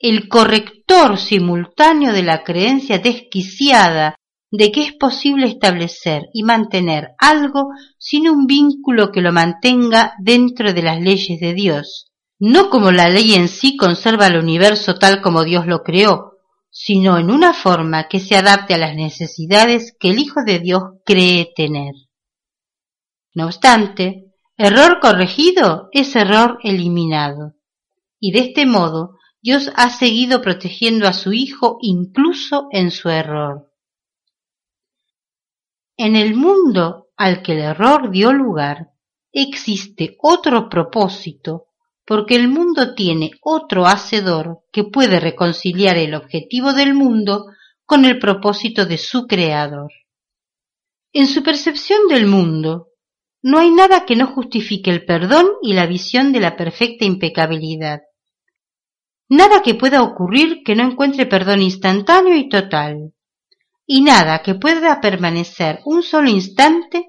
el 0.02 0.28
corrector 0.28 1.16
simultáneo 1.16 2.12
de 2.12 2.24
la 2.24 2.42
creencia 2.42 2.98
desquiciada 2.98 4.16
de 4.50 4.72
que 4.72 4.82
es 4.82 4.92
posible 4.92 5.46
establecer 5.46 6.24
y 6.34 6.42
mantener 6.42 7.12
algo 7.18 7.68
sin 7.98 8.28
un 8.28 8.46
vínculo 8.46 9.12
que 9.12 9.22
lo 9.22 9.32
mantenga 9.32 10.14
dentro 10.18 10.72
de 10.72 10.82
las 10.82 11.00
leyes 11.00 11.40
de 11.40 11.54
Dios, 11.54 12.10
no 12.40 12.68
como 12.68 12.90
la 12.90 13.08
ley 13.08 13.34
en 13.34 13.48
sí 13.48 13.76
conserva 13.76 14.26
el 14.26 14.36
universo 14.36 14.96
tal 14.96 15.22
como 15.22 15.44
Dios 15.44 15.66
lo 15.66 15.84
creó, 15.84 16.32
sino 16.68 17.16
en 17.16 17.30
una 17.30 17.54
forma 17.54 18.08
que 18.08 18.18
se 18.18 18.34
adapte 18.34 18.74
a 18.74 18.78
las 18.78 18.96
necesidades 18.96 19.94
que 19.98 20.10
el 20.10 20.18
Hijo 20.18 20.40
de 20.44 20.58
Dios 20.58 20.82
cree 21.06 21.52
tener. 21.54 21.94
No 23.34 23.46
obstante, 23.46 24.32
error 24.56 24.98
corregido 25.00 25.88
es 25.92 26.16
error 26.16 26.58
eliminado, 26.64 27.54
y 28.18 28.32
de 28.32 28.40
este 28.40 28.66
modo 28.66 29.18
Dios 29.42 29.72
ha 29.74 29.90
seguido 29.90 30.40
protegiendo 30.40 31.08
a 31.08 31.12
su 31.12 31.32
Hijo 31.32 31.78
incluso 31.80 32.68
en 32.70 32.92
su 32.92 33.08
error. 33.08 33.72
En 35.96 36.14
el 36.14 36.34
mundo 36.34 37.08
al 37.16 37.42
que 37.42 37.52
el 37.52 37.58
error 37.58 38.10
dio 38.10 38.32
lugar 38.32 38.92
existe 39.32 40.16
otro 40.20 40.68
propósito 40.68 41.66
porque 42.06 42.36
el 42.36 42.48
mundo 42.48 42.94
tiene 42.94 43.32
otro 43.42 43.86
hacedor 43.86 44.60
que 44.72 44.84
puede 44.84 45.18
reconciliar 45.18 45.96
el 45.96 46.14
objetivo 46.14 46.72
del 46.72 46.94
mundo 46.94 47.46
con 47.84 48.04
el 48.04 48.18
propósito 48.18 48.86
de 48.86 48.98
su 48.98 49.26
creador. 49.26 49.92
En 51.12 51.26
su 51.26 51.42
percepción 51.42 52.06
del 52.08 52.26
mundo, 52.26 52.88
no 53.42 53.58
hay 53.58 53.70
nada 53.70 54.06
que 54.06 54.16
no 54.16 54.28
justifique 54.28 54.90
el 54.90 55.04
perdón 55.04 55.46
y 55.62 55.72
la 55.72 55.86
visión 55.86 56.32
de 56.32 56.40
la 56.40 56.56
perfecta 56.56 57.04
impecabilidad. 57.04 58.02
Nada 59.34 59.62
que 59.62 59.72
pueda 59.72 60.02
ocurrir 60.02 60.62
que 60.62 60.74
no 60.74 60.82
encuentre 60.82 61.24
perdón 61.24 61.62
instantáneo 61.62 62.36
y 62.36 62.50
total. 62.50 63.14
Y 63.86 64.02
nada 64.02 64.42
que 64.42 64.56
pueda 64.56 65.00
permanecer 65.00 65.80
un 65.86 66.02
solo 66.02 66.28
instante 66.28 67.06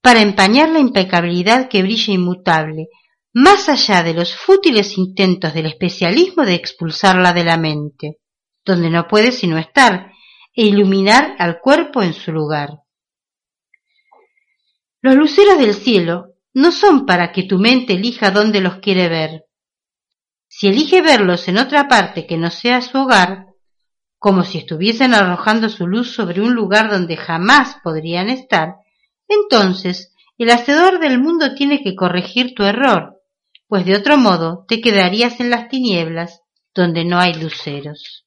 para 0.00 0.20
empañar 0.20 0.68
la 0.68 0.78
impecabilidad 0.78 1.68
que 1.68 1.82
brilla 1.82 2.14
inmutable, 2.14 2.86
más 3.32 3.68
allá 3.68 4.04
de 4.04 4.14
los 4.14 4.36
fútiles 4.36 4.96
intentos 4.98 5.52
del 5.52 5.66
especialismo 5.66 6.44
de 6.44 6.54
expulsarla 6.54 7.32
de 7.32 7.42
la 7.42 7.56
mente, 7.56 8.18
donde 8.64 8.88
no 8.88 9.08
puede 9.08 9.32
sino 9.32 9.58
estar, 9.58 10.12
e 10.54 10.64
iluminar 10.64 11.34
al 11.40 11.58
cuerpo 11.58 12.04
en 12.04 12.14
su 12.14 12.30
lugar. 12.30 12.82
Los 15.00 15.16
luceros 15.16 15.58
del 15.58 15.74
cielo 15.74 16.34
no 16.54 16.70
son 16.70 17.04
para 17.04 17.32
que 17.32 17.42
tu 17.42 17.58
mente 17.58 17.94
elija 17.94 18.30
dónde 18.30 18.60
los 18.60 18.76
quiere 18.76 19.08
ver, 19.08 19.47
Si 20.58 20.66
elige 20.66 21.02
verlos 21.02 21.46
en 21.46 21.56
otra 21.56 21.86
parte 21.86 22.26
que 22.26 22.36
no 22.36 22.50
sea 22.50 22.80
su 22.80 22.98
hogar, 22.98 23.46
como 24.18 24.42
si 24.42 24.58
estuviesen 24.58 25.14
arrojando 25.14 25.68
su 25.68 25.86
luz 25.86 26.12
sobre 26.12 26.40
un 26.40 26.52
lugar 26.52 26.90
donde 26.90 27.16
jamás 27.16 27.76
podrían 27.84 28.28
estar, 28.28 28.74
entonces 29.28 30.12
el 30.36 30.50
hacedor 30.50 30.98
del 30.98 31.20
mundo 31.20 31.54
tiene 31.54 31.80
que 31.80 31.94
corregir 31.94 32.56
tu 32.56 32.64
error, 32.64 33.22
pues 33.68 33.86
de 33.86 33.94
otro 33.94 34.18
modo 34.18 34.64
te 34.66 34.80
quedarías 34.80 35.38
en 35.38 35.50
las 35.50 35.68
tinieblas 35.68 36.42
donde 36.74 37.04
no 37.04 37.20
hay 37.20 37.34
luceros. 37.34 38.26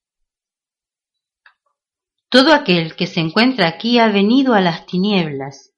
Todo 2.29 2.53
aquel 2.53 2.95
que 2.95 3.07
se 3.07 3.19
encuentra 3.19 3.67
aquí 3.67 3.99
ha 3.99 4.07
venido 4.07 4.53
a 4.53 4.61
las 4.61 4.85
tinieblas, 4.85 5.73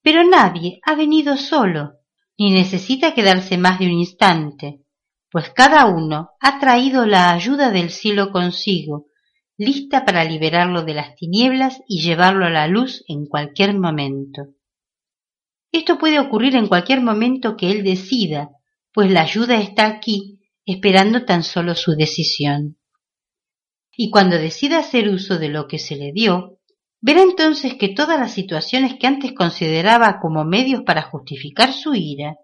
pero 0.00 0.24
nadie 0.24 0.80
ha 0.82 0.94
venido 0.94 1.36
solo, 1.36 1.98
ni 2.38 2.52
necesita 2.52 3.12
quedarse 3.12 3.58
más 3.58 3.78
de 3.78 3.84
un 3.84 3.92
instante, 3.92 4.79
pues 5.30 5.50
cada 5.50 5.86
uno 5.86 6.30
ha 6.40 6.58
traído 6.58 7.06
la 7.06 7.30
ayuda 7.32 7.70
del 7.70 7.90
cielo 7.90 8.32
consigo, 8.32 9.06
lista 9.56 10.04
para 10.04 10.24
liberarlo 10.24 10.82
de 10.82 10.94
las 10.94 11.14
tinieblas 11.14 11.80
y 11.86 12.00
llevarlo 12.00 12.46
a 12.46 12.50
la 12.50 12.66
luz 12.66 13.04
en 13.06 13.26
cualquier 13.26 13.78
momento. 13.78 14.48
Esto 15.70 15.98
puede 15.98 16.18
ocurrir 16.18 16.56
en 16.56 16.66
cualquier 16.66 17.00
momento 17.00 17.56
que 17.56 17.70
él 17.70 17.84
decida, 17.84 18.50
pues 18.92 19.10
la 19.10 19.22
ayuda 19.22 19.60
está 19.60 19.86
aquí, 19.86 20.40
esperando 20.64 21.24
tan 21.24 21.44
solo 21.44 21.76
su 21.76 21.92
decisión. 21.92 22.78
Y 23.96 24.10
cuando 24.10 24.36
decida 24.36 24.78
hacer 24.78 25.08
uso 25.08 25.38
de 25.38 25.48
lo 25.48 25.68
que 25.68 25.78
se 25.78 25.94
le 25.94 26.12
dio, 26.12 26.58
verá 27.00 27.22
entonces 27.22 27.74
que 27.74 27.88
todas 27.88 28.18
las 28.18 28.32
situaciones 28.32 28.94
que 28.98 29.06
antes 29.06 29.32
consideraba 29.32 30.18
como 30.20 30.44
medios 30.44 30.82
para 30.84 31.02
justificar 31.02 31.72
su 31.72 31.94
ira, 31.94 32.36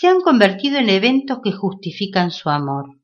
se 0.00 0.08
han 0.08 0.22
convertido 0.22 0.78
en 0.78 0.88
eventos 0.88 1.40
que 1.44 1.52
justifican 1.52 2.30
su 2.30 2.48
amor. 2.48 2.98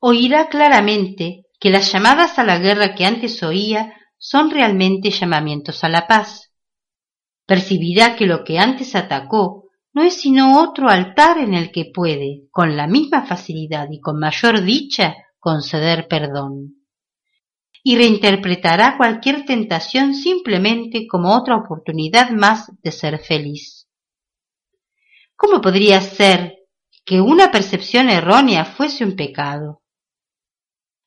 Oirá 0.00 0.48
claramente 0.48 1.44
que 1.60 1.68
las 1.68 1.92
llamadas 1.92 2.38
a 2.38 2.44
la 2.44 2.58
guerra 2.58 2.94
que 2.94 3.04
antes 3.04 3.42
oía 3.42 3.92
son 4.16 4.50
realmente 4.50 5.10
llamamientos 5.10 5.84
a 5.84 5.90
la 5.90 6.06
paz. 6.06 6.50
Percibirá 7.44 8.16
que 8.16 8.24
lo 8.24 8.42
que 8.42 8.58
antes 8.58 8.94
atacó 8.94 9.64
no 9.92 10.02
es 10.02 10.14
sino 10.14 10.62
otro 10.62 10.88
altar 10.88 11.36
en 11.40 11.52
el 11.52 11.72
que 11.72 11.90
puede, 11.92 12.48
con 12.50 12.74
la 12.74 12.86
misma 12.86 13.26
facilidad 13.26 13.88
y 13.90 14.00
con 14.00 14.18
mayor 14.18 14.62
dicha, 14.62 15.14
conceder 15.38 16.08
perdón. 16.08 16.86
Y 17.82 17.98
reinterpretará 17.98 18.96
cualquier 18.96 19.44
tentación 19.44 20.14
simplemente 20.14 21.06
como 21.06 21.36
otra 21.36 21.54
oportunidad 21.54 22.30
más 22.30 22.72
de 22.82 22.92
ser 22.92 23.18
feliz. 23.18 23.75
¿Cómo 25.36 25.60
podría 25.60 26.00
ser 26.00 26.54
que 27.04 27.20
una 27.20 27.50
percepción 27.50 28.08
errónea 28.08 28.64
fuese 28.64 29.04
un 29.04 29.14
pecado? 29.14 29.82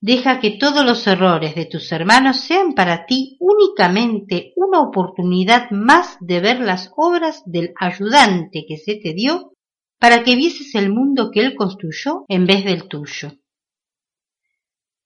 Deja 0.02 0.40
que 0.40 0.52
todos 0.52 0.86
los 0.86 1.06
errores 1.08 1.56
de 1.56 1.66
tus 1.66 1.92
hermanos 1.92 2.40
sean 2.40 2.74
para 2.74 3.06
ti 3.06 3.36
únicamente 3.40 4.54
una 4.56 4.80
oportunidad 4.80 5.72
más 5.72 6.18
de 6.22 6.40
ver 6.40 6.62
las 6.62 6.92
obras 6.96 7.42
del 7.46 7.74
ayudante 7.78 8.66
que 8.66 8.78
se 8.78 8.96
te 8.96 9.14
dio 9.14 9.52
para 10.00 10.24
que 10.24 10.36
vieses 10.36 10.74
el 10.76 10.90
mundo 10.90 11.32
que 11.32 11.42
él 11.42 11.56
construyó 11.56 12.24
en 12.30 12.46
vez 12.46 12.64
del 12.64 12.88
tuyo. 12.88 13.34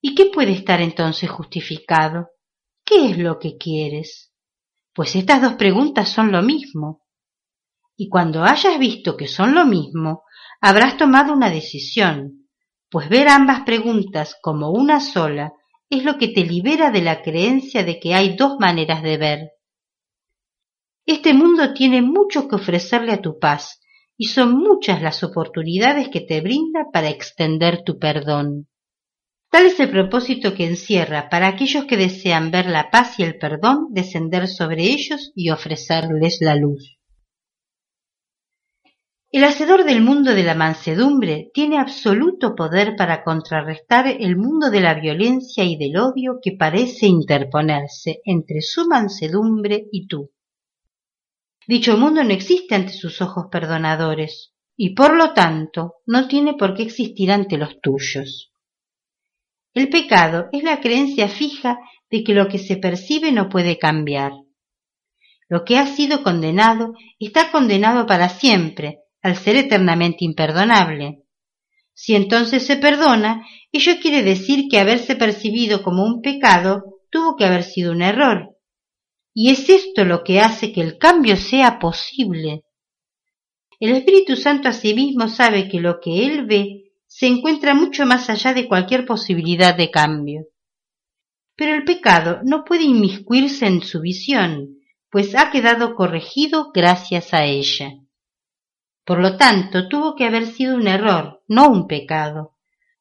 ¿Y 0.00 0.14
qué 0.14 0.26
puede 0.26 0.52
estar 0.52 0.80
entonces 0.80 1.28
justificado? 1.28 2.28
¿Qué 2.84 3.10
es 3.10 3.18
lo 3.18 3.38
que 3.38 3.56
quieres? 3.56 4.32
Pues 4.92 5.16
estas 5.16 5.42
dos 5.42 5.54
preguntas 5.54 6.10
son 6.10 6.30
lo 6.30 6.42
mismo. 6.42 7.03
Y 7.96 8.08
cuando 8.08 8.42
hayas 8.42 8.78
visto 8.78 9.16
que 9.16 9.28
son 9.28 9.54
lo 9.54 9.66
mismo, 9.66 10.24
habrás 10.60 10.96
tomado 10.96 11.32
una 11.32 11.50
decisión, 11.50 12.48
pues 12.90 13.08
ver 13.08 13.28
ambas 13.28 13.62
preguntas 13.62 14.36
como 14.42 14.70
una 14.70 15.00
sola 15.00 15.52
es 15.90 16.04
lo 16.04 16.18
que 16.18 16.28
te 16.28 16.44
libera 16.44 16.90
de 16.90 17.02
la 17.02 17.22
creencia 17.22 17.84
de 17.84 18.00
que 18.00 18.14
hay 18.14 18.36
dos 18.36 18.56
maneras 18.58 19.02
de 19.02 19.16
ver. 19.16 19.50
Este 21.06 21.34
mundo 21.34 21.74
tiene 21.74 22.02
mucho 22.02 22.48
que 22.48 22.56
ofrecerle 22.56 23.12
a 23.12 23.20
tu 23.20 23.38
paz, 23.38 23.80
y 24.16 24.26
son 24.26 24.56
muchas 24.56 25.02
las 25.02 25.22
oportunidades 25.22 26.08
que 26.08 26.20
te 26.20 26.40
brinda 26.40 26.86
para 26.92 27.10
extender 27.10 27.82
tu 27.84 27.98
perdón. 27.98 28.68
Tal 29.50 29.66
es 29.66 29.78
el 29.78 29.90
propósito 29.90 30.54
que 30.54 30.66
encierra 30.66 31.28
para 31.28 31.48
aquellos 31.48 31.84
que 31.84 31.96
desean 31.96 32.50
ver 32.50 32.66
la 32.66 32.90
paz 32.90 33.18
y 33.18 33.22
el 33.22 33.38
perdón 33.38 33.88
descender 33.90 34.48
sobre 34.48 34.84
ellos 34.84 35.32
y 35.34 35.50
ofrecerles 35.50 36.38
la 36.40 36.56
luz. 36.56 36.98
El 39.34 39.42
hacedor 39.42 39.82
del 39.82 40.00
mundo 40.00 40.32
de 40.32 40.44
la 40.44 40.54
mansedumbre 40.54 41.50
tiene 41.52 41.76
absoluto 41.76 42.54
poder 42.54 42.94
para 42.94 43.24
contrarrestar 43.24 44.06
el 44.06 44.36
mundo 44.36 44.70
de 44.70 44.80
la 44.80 44.94
violencia 44.94 45.64
y 45.64 45.74
del 45.74 45.96
odio 45.96 46.38
que 46.40 46.52
parece 46.52 47.06
interponerse 47.06 48.20
entre 48.24 48.60
su 48.60 48.86
mansedumbre 48.86 49.88
y 49.90 50.06
tú. 50.06 50.30
Dicho 51.66 51.96
mundo 51.96 52.22
no 52.22 52.30
existe 52.30 52.76
ante 52.76 52.92
sus 52.92 53.20
ojos 53.20 53.46
perdonadores, 53.50 54.54
y 54.76 54.94
por 54.94 55.16
lo 55.16 55.32
tanto 55.34 55.94
no 56.06 56.28
tiene 56.28 56.54
por 56.54 56.76
qué 56.76 56.84
existir 56.84 57.32
ante 57.32 57.58
los 57.58 57.80
tuyos. 57.80 58.52
El 59.72 59.88
pecado 59.88 60.46
es 60.52 60.62
la 60.62 60.80
creencia 60.80 61.26
fija 61.26 61.80
de 62.08 62.22
que 62.22 62.34
lo 62.34 62.46
que 62.46 62.58
se 62.60 62.76
percibe 62.76 63.32
no 63.32 63.48
puede 63.48 63.80
cambiar. 63.80 64.30
Lo 65.48 65.64
que 65.64 65.76
ha 65.76 65.88
sido 65.88 66.22
condenado 66.22 66.94
está 67.18 67.50
condenado 67.50 68.06
para 68.06 68.28
siempre, 68.28 69.00
al 69.24 69.36
ser 69.38 69.56
eternamente 69.56 70.18
imperdonable. 70.26 71.22
Si 71.94 72.14
entonces 72.14 72.66
se 72.66 72.76
perdona, 72.76 73.46
ello 73.72 73.94
quiere 74.00 74.22
decir 74.22 74.68
que 74.68 74.78
haberse 74.78 75.16
percibido 75.16 75.82
como 75.82 76.04
un 76.04 76.20
pecado 76.20 77.00
tuvo 77.10 77.34
que 77.34 77.46
haber 77.46 77.62
sido 77.62 77.92
un 77.92 78.02
error. 78.02 78.50
Y 79.32 79.50
es 79.50 79.70
esto 79.70 80.04
lo 80.04 80.22
que 80.24 80.40
hace 80.40 80.72
que 80.72 80.82
el 80.82 80.98
cambio 80.98 81.36
sea 81.36 81.78
posible. 81.78 82.64
El 83.80 83.96
Espíritu 83.96 84.36
Santo 84.36 84.68
asimismo 84.68 85.28
sabe 85.28 85.70
que 85.70 85.80
lo 85.80 86.00
que 86.00 86.26
él 86.26 86.44
ve 86.44 86.92
se 87.06 87.26
encuentra 87.26 87.74
mucho 87.74 88.04
más 88.04 88.28
allá 88.28 88.52
de 88.52 88.68
cualquier 88.68 89.06
posibilidad 89.06 89.74
de 89.74 89.90
cambio. 89.90 90.42
Pero 91.56 91.74
el 91.74 91.84
pecado 91.84 92.40
no 92.44 92.62
puede 92.64 92.82
inmiscuirse 92.82 93.66
en 93.66 93.80
su 93.80 94.02
visión, 94.02 94.80
pues 95.10 95.34
ha 95.34 95.50
quedado 95.50 95.94
corregido 95.94 96.72
gracias 96.74 97.32
a 97.32 97.46
ella. 97.46 98.03
Por 99.04 99.20
lo 99.20 99.36
tanto, 99.36 99.88
tuvo 99.88 100.14
que 100.14 100.24
haber 100.24 100.46
sido 100.46 100.76
un 100.76 100.88
error, 100.88 101.42
no 101.46 101.68
un 101.68 101.86
pecado, 101.86 102.54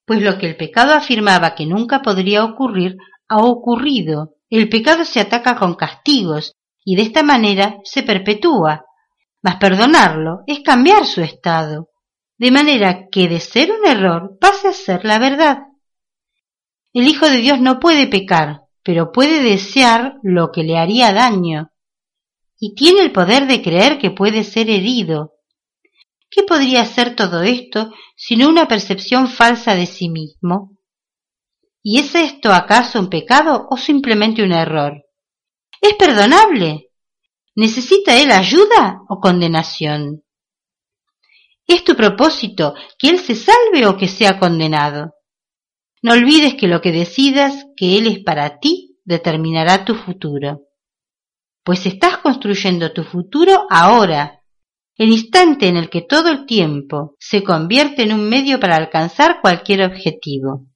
pues 0.06 0.22
lo 0.22 0.38
que 0.38 0.48
el 0.48 0.58
pecado 0.58 0.94
afirmaba 0.94 1.56
que 1.56 1.66
nunca 1.66 2.02
podría 2.02 2.44
ocurrir, 2.44 2.98
ha 3.30 3.38
ocurrido. 3.38 4.36
El 4.50 4.70
pecado 4.70 5.06
se 5.06 5.20
ataca 5.20 5.56
con 5.56 5.76
castigos 5.76 6.56
y 6.84 6.96
de 6.96 7.04
esta 7.04 7.24
manera 7.24 7.78
se 7.84 8.04
perpetúa, 8.04 8.86
mas 9.42 9.56
perdonarlo 9.56 10.42
es 10.46 10.60
cambiar 10.60 11.06
su 11.06 11.22
estado, 11.22 11.90
de 12.38 12.52
manera 12.52 13.08
que 13.10 13.30
de 13.30 13.40
ser 13.40 13.72
un 13.72 13.88
error 13.88 14.38
pase 14.40 14.68
a 14.68 14.74
ser 14.74 15.06
la 15.06 15.20
verdad. 15.20 15.60
El 16.92 17.08
Hijo 17.08 17.30
de 17.30 17.38
Dios 17.38 17.62
no 17.62 17.80
puede 17.80 18.08
pecar, 18.08 18.64
pero 18.84 19.12
puede 19.12 19.42
desear 19.42 20.16
lo 20.22 20.52
que 20.52 20.64
le 20.64 20.78
haría 20.78 21.14
daño, 21.14 21.72
y 22.60 22.76
tiene 22.76 23.02
el 23.02 23.12
poder 23.12 23.48
de 23.48 23.62
creer 23.62 23.98
que 23.98 24.12
puede 24.12 24.44
ser 24.44 24.70
herido, 24.70 25.33
¿Qué 26.34 26.42
podría 26.44 26.84
ser 26.86 27.16
todo 27.16 27.44
esto 27.44 27.94
sino 28.16 28.50
una 28.50 28.68
percepción 28.68 29.28
falsa 29.28 29.76
de 29.76 29.86
sí 29.86 30.10
mismo? 30.10 30.78
¿Y 31.84 32.00
es 32.00 32.16
esto 32.16 32.52
acaso 32.52 33.00
un 33.00 33.10
pecado 33.10 33.68
o 33.70 33.78
simplemente 33.78 34.42
un 34.42 34.52
error? 34.52 35.04
¿Es 35.80 35.94
perdonable? 35.94 36.90
¿Necesita 37.56 38.18
él 38.18 38.32
ayuda 38.32 39.02
o 39.10 39.20
condenación? 39.20 40.24
¿Es 41.68 41.84
tu 41.84 41.96
propósito 41.96 42.74
que 42.98 43.10
él 43.10 43.20
se 43.20 43.36
salve 43.36 43.86
o 43.86 43.96
que 43.96 44.08
sea 44.08 44.40
condenado? 44.40 45.14
No 46.02 46.14
olvides 46.14 46.56
que 46.56 46.68
lo 46.68 46.82
que 46.82 46.92
decidas 46.92 47.66
que 47.78 47.98
él 47.98 48.08
es 48.08 48.20
para 48.24 48.60
ti 48.60 48.98
determinará 49.04 49.86
tu 49.86 49.94
futuro. 49.94 50.62
Pues 51.64 51.86
estás 51.86 52.18
construyendo 52.18 52.92
tu 52.92 53.04
futuro 53.04 53.68
ahora, 53.70 54.43
el 54.96 55.10
instante 55.10 55.68
en 55.68 55.78
el 55.78 55.90
que 55.90 56.02
todo 56.02 56.30
el 56.30 56.46
tiempo 56.46 57.16
se 57.20 57.44
convierte 57.44 58.04
en 58.04 58.14
un 58.14 58.30
medio 58.30 58.60
para 58.60 58.76
alcanzar 58.76 59.42
cualquier 59.42 59.84
objetivo. 59.84 60.68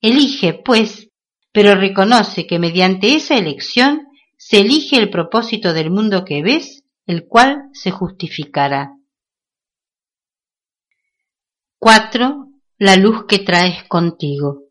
Elige, 0.00 0.54
pues, 0.54 1.10
pero 1.52 1.74
reconoce 1.74 2.46
que 2.46 2.58
mediante 2.58 3.14
esa 3.14 3.36
elección 3.36 4.06
se 4.36 4.60
elige 4.60 4.96
el 4.96 5.10
propósito 5.10 5.72
del 5.72 5.90
mundo 5.90 6.24
que 6.24 6.42
ves, 6.42 6.84
el 7.06 7.26
cual 7.26 7.68
se 7.72 7.90
justificará. 7.90 8.94
4. 11.78 12.48
La 12.78 12.96
luz 12.96 13.24
que 13.26 13.40
traes 13.40 13.84
contigo. 13.84 14.64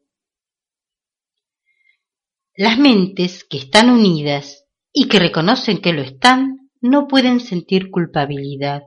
Las 2.56 2.80
mentes 2.80 3.44
que 3.44 3.58
están 3.58 3.90
unidas 3.90 4.66
y 4.92 5.08
que 5.08 5.20
reconocen 5.20 5.80
que 5.80 5.94
lo 5.94 6.02
están 6.02 6.57
no 6.82 7.08
pueden 7.08 7.40
sentir 7.40 7.90
culpabilidad, 7.90 8.84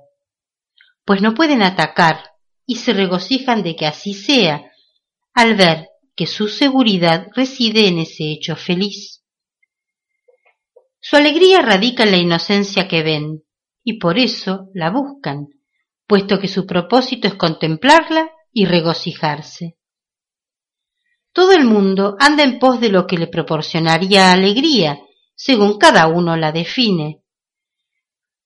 pues 1.05 1.23
no 1.23 1.35
pueden 1.35 1.63
atacar 1.63 2.31
y 2.67 2.77
se 2.77 2.93
regocijan 2.93 3.63
de 3.63 3.77
que 3.77 3.87
así 3.87 4.15
sea, 4.15 4.71
al 5.35 5.57
ver 5.57 5.89
que 6.15 6.27
su 6.27 6.49
seguridad 6.49 7.29
reside 7.35 7.89
en 7.89 7.99
ese 7.99 8.31
hecho 8.31 8.57
feliz. 8.57 9.25
Su 11.01 11.17
alegría 11.17 11.63
radica 11.63 12.05
en 12.05 12.11
la 12.11 12.19
inocencia 12.19 12.87
que 12.87 13.03
ven, 13.03 13.43
y 13.83 13.99
por 13.99 14.19
eso 14.19 14.69
la 14.75 14.91
buscan, 14.91 15.49
puesto 16.07 16.39
que 16.39 16.49
su 16.49 16.67
propósito 16.67 17.27
es 17.27 17.35
contemplarla 17.35 18.31
y 18.53 18.67
regocijarse. 18.67 19.79
Todo 21.33 21.53
el 21.53 21.65
mundo 21.65 22.17
anda 22.19 22.43
en 22.43 22.59
pos 22.59 22.81
de 22.81 22.89
lo 22.89 23.07
que 23.07 23.17
le 23.17 23.29
proporcionaría 23.29 24.33
alegría, 24.33 24.99
según 25.35 25.79
cada 25.79 26.09
uno 26.09 26.37
la 26.37 26.53
define. 26.53 27.20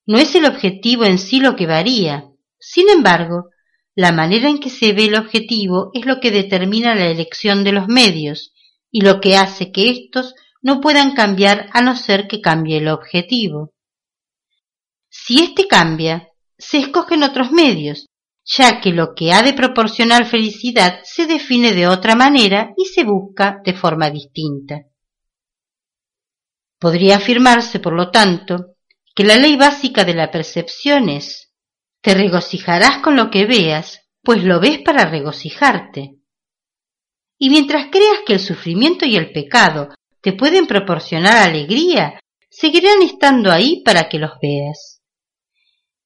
No 0.07 0.19
es 0.19 0.35
el 0.35 0.45
objetivo 0.45 1.05
en 1.05 1.19
sí 1.19 1.41
lo 1.41 1.57
que 1.57 1.67
varía. 1.67 2.31
Sin 2.59 2.89
embargo, 2.89 3.51
la 3.95 4.13
manera 4.13 4.49
en 4.49 4.59
que 4.59 4.71
se 4.71 4.93
ve 4.93 5.05
el 5.05 5.15
objetivo 5.15 5.91
es 5.95 6.05
lo 6.05 6.21
que 6.21 6.31
determina 6.31 6.95
la 6.95 7.07
elección 7.07 7.65
de 7.65 7.73
los 7.73 7.89
medios 7.89 8.53
y 8.91 9.01
lo 9.01 9.21
que 9.21 9.37
hace 9.37 9.73
que 9.73 9.91
éstos 9.91 10.35
no 10.63 10.81
puedan 10.81 11.15
cambiar 11.15 11.69
a 11.73 11.83
no 11.83 11.97
ser 11.97 12.27
que 12.27 12.41
cambie 12.41 12.79
el 12.79 12.89
objetivo. 12.89 13.73
Si 15.09 15.43
éste 15.43 15.69
cambia, 15.69 16.29
se 16.59 16.79
escogen 16.79 17.23
otros 17.23 17.53
medios, 17.53 18.09
ya 18.45 18.81
que 18.81 18.91
lo 18.91 19.15
que 19.15 19.33
ha 19.33 19.43
de 19.43 19.53
proporcionar 19.53 20.27
felicidad 20.27 21.01
se 21.05 21.27
define 21.27 21.73
de 21.73 21.87
otra 21.87 22.15
manera 22.15 22.73
y 22.77 22.87
se 22.87 23.05
busca 23.05 23.61
de 23.65 23.75
forma 23.75 24.11
distinta. 24.11 24.83
Podría 26.79 27.17
afirmarse, 27.17 27.79
por 27.79 27.95
lo 27.95 28.11
tanto, 28.11 28.74
que 29.15 29.25
la 29.25 29.37
ley 29.37 29.57
básica 29.57 30.05
de 30.05 30.15
la 30.15 30.31
percepción 30.31 31.09
es 31.09 31.53
te 32.03 32.15
regocijarás 32.15 32.99
con 32.99 33.17
lo 33.17 33.31
que 33.31 33.47
veas, 33.47 34.01
pues 34.23 34.45
lo 34.45 34.61
ves 34.61 34.81
para 34.85 35.07
regocijarte. 35.07 36.17
Y 37.39 37.51
mientras 37.51 37.87
creas 37.91 38.21
que 38.27 38.35
el 38.35 38.41
sufrimiento 38.41 39.07
y 39.07 39.17
el 39.17 39.33
pecado 39.33 39.89
te 40.21 40.33
pueden 40.33 40.67
proporcionar 40.67 41.37
alegría, 41.37 42.21
seguirán 42.51 43.03
estando 43.03 43.51
ahí 43.51 43.83
para 43.85 44.09
que 44.09 44.19
los 44.19 44.33
veas. 44.43 45.03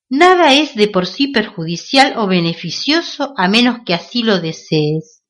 Nada 0.08 0.54
es 0.54 0.74
de 0.74 0.88
por 0.88 1.06
sí 1.06 1.28
perjudicial 1.28 2.14
o 2.16 2.26
beneficioso 2.26 3.34
a 3.36 3.48
menos 3.48 3.80
que 3.84 3.94
así 3.94 4.22
lo 4.22 4.40
desees. 4.40 5.22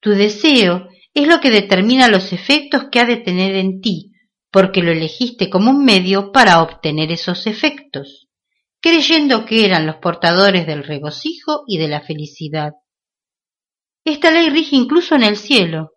Tu 0.00 0.10
deseo 0.10 0.88
es 1.14 1.28
lo 1.28 1.40
que 1.40 1.50
determina 1.50 2.08
los 2.08 2.32
efectos 2.32 2.86
que 2.90 3.00
ha 3.00 3.04
de 3.04 3.18
tener 3.18 3.54
en 3.54 3.80
ti, 3.80 4.13
porque 4.54 4.82
lo 4.84 4.92
elegiste 4.92 5.50
como 5.50 5.72
un 5.72 5.84
medio 5.84 6.30
para 6.30 6.62
obtener 6.62 7.10
esos 7.10 7.48
efectos, 7.48 8.28
creyendo 8.80 9.46
que 9.46 9.66
eran 9.66 9.84
los 9.84 9.96
portadores 9.96 10.64
del 10.64 10.84
regocijo 10.84 11.64
y 11.66 11.78
de 11.78 11.88
la 11.88 12.02
felicidad. 12.02 12.74
Esta 14.04 14.30
ley 14.30 14.50
rige 14.50 14.76
incluso 14.76 15.16
en 15.16 15.24
el 15.24 15.36
cielo. 15.36 15.94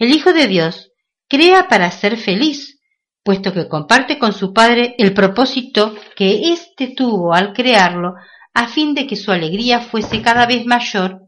El 0.00 0.12
Hijo 0.12 0.32
de 0.32 0.48
Dios 0.48 0.90
crea 1.28 1.68
para 1.68 1.92
ser 1.92 2.16
feliz, 2.16 2.80
puesto 3.22 3.52
que 3.52 3.68
comparte 3.68 4.18
con 4.18 4.32
su 4.32 4.52
padre 4.52 4.96
el 4.98 5.14
propósito 5.14 5.94
que 6.16 6.52
éste 6.52 6.88
tuvo 6.88 7.34
al 7.34 7.52
crearlo 7.52 8.14
a 8.52 8.66
fin 8.66 8.94
de 8.94 9.06
que 9.06 9.14
su 9.14 9.30
alegría 9.30 9.78
fuese 9.78 10.22
cada 10.22 10.46
vez 10.46 10.66
mayor 10.66 11.20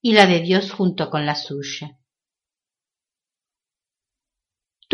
y 0.00 0.14
la 0.14 0.24
de 0.24 0.40
Dios 0.40 0.72
junto 0.72 1.10
con 1.10 1.26
la 1.26 1.34
suya. 1.34 1.98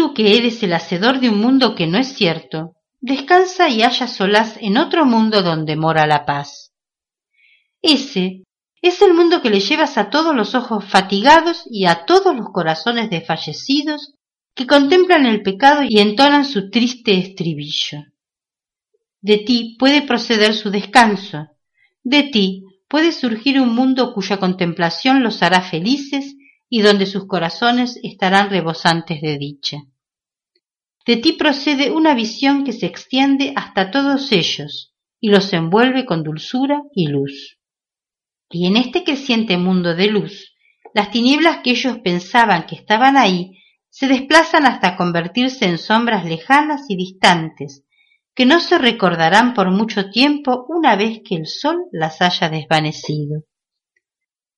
Tú 0.01 0.15
que 0.15 0.39
eres 0.39 0.63
el 0.63 0.73
hacedor 0.73 1.21
de 1.21 1.29
un 1.29 1.39
mundo 1.43 1.75
que 1.75 1.87
no 1.87 1.99
es 1.99 2.15
cierto, 2.15 2.75
descansa 3.03 3.69
y 3.69 3.83
haya 3.83 4.09
solas 4.09 4.57
en 4.59 4.79
otro 4.79 5.05
mundo 5.05 5.43
donde 5.43 5.77
mora 5.77 6.07
la 6.07 6.25
paz. 6.25 6.73
Ese 7.83 8.45
es 8.81 9.03
el 9.03 9.13
mundo 9.13 9.43
que 9.43 9.51
le 9.51 9.61
llevas 9.61 9.99
a 9.99 10.09
todos 10.09 10.35
los 10.35 10.55
ojos 10.55 10.87
fatigados 10.87 11.65
y 11.71 11.85
a 11.85 12.07
todos 12.07 12.35
los 12.35 12.47
corazones 12.51 13.11
desfallecidos 13.11 14.15
que 14.55 14.67
contemplan 14.67 15.27
el 15.27 15.43
pecado 15.43 15.83
y 15.87 15.99
entonan 15.99 16.47
su 16.47 16.71
triste 16.71 17.19
estribillo. 17.19 18.05
De 19.21 19.37
ti 19.37 19.77
puede 19.79 20.01
proceder 20.01 20.55
su 20.55 20.71
descanso, 20.71 21.49
de 22.05 22.23
ti 22.23 22.63
puede 22.89 23.13
surgir 23.13 23.61
un 23.61 23.75
mundo 23.75 24.15
cuya 24.15 24.39
contemplación 24.39 25.23
los 25.23 25.43
hará 25.43 25.61
felices 25.61 26.37
y 26.71 26.83
donde 26.83 27.05
sus 27.05 27.27
corazones 27.27 27.99
estarán 28.03 28.49
rebosantes 28.49 29.21
de 29.21 29.37
dicha. 29.37 29.79
De 31.05 31.17
ti 31.17 31.33
procede 31.33 31.91
una 31.91 32.15
visión 32.15 32.65
que 32.65 32.73
se 32.73 32.87
extiende 32.87 33.53
hasta 33.57 33.91
todos 33.91 34.31
ellos 34.31 34.95
y 35.21 35.31
los 35.31 35.53
envuelve 35.53 36.07
con 36.07 36.23
dulzura 36.23 36.83
y 36.95 37.09
luz. 37.09 37.59
Y 38.49 38.67
en 38.67 38.77
este 38.77 39.03
creciente 39.03 39.57
mundo 39.57 39.95
de 39.95 40.07
luz, 40.07 40.55
las 40.95 41.11
tinieblas 41.11 41.59
que 41.65 41.71
ellos 41.73 41.99
pensaban 41.99 42.67
que 42.67 42.77
estaban 42.77 43.17
ahí 43.17 43.59
se 43.89 44.07
desplazan 44.07 44.67
hasta 44.67 44.97
convertirse 44.97 45.65
en 45.65 45.79
sombras 45.79 46.25
lejanas 46.25 46.83
y 46.89 46.97
distantes, 46.97 47.85
que 48.35 48.47
no 48.47 48.61
se 48.61 48.79
recordarán 48.79 49.55
por 49.55 49.71
mucho 49.73 50.11
tiempo 50.11 50.65
una 50.69 50.95
vez 50.95 51.21
que 51.25 51.35
el 51.35 51.47
sol 51.47 51.87
las 51.91 52.23
haya 52.23 52.49
desvanecido. 52.49 53.43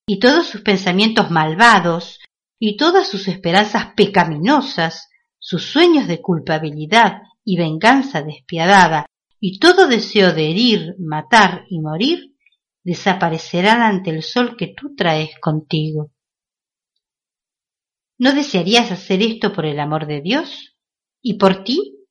Y 0.06 0.18
todos 0.18 0.46
sus 0.46 0.62
pensamientos 0.62 1.30
malvados, 1.30 2.18
y 2.58 2.76
todas 2.76 3.08
sus 3.08 3.28
esperanzas 3.28 3.94
pecaminosas, 3.96 5.08
sus 5.38 5.64
sueños 5.64 6.06
de 6.06 6.20
culpabilidad 6.20 7.22
y 7.44 7.56
venganza 7.56 8.22
despiadada, 8.22 9.06
y 9.40 9.58
todo 9.58 9.88
deseo 9.88 10.32
de 10.32 10.50
herir, 10.50 10.94
matar 11.00 11.64
y 11.68 11.80
morir, 11.80 12.36
desaparecerán 12.84 13.82
ante 13.82 14.10
el 14.10 14.22
sol 14.22 14.56
que 14.56 14.68
tú 14.68 14.94
traes 14.94 15.30
contigo. 15.40 16.12
¿No 18.18 18.32
desearías 18.32 18.92
hacer 18.92 19.22
esto 19.22 19.52
por 19.52 19.66
el 19.66 19.80
amor 19.80 20.06
de 20.06 20.20
Dios? 20.20 20.76
¿Y 21.20 21.34
por 21.34 21.64
ti? 21.64 22.06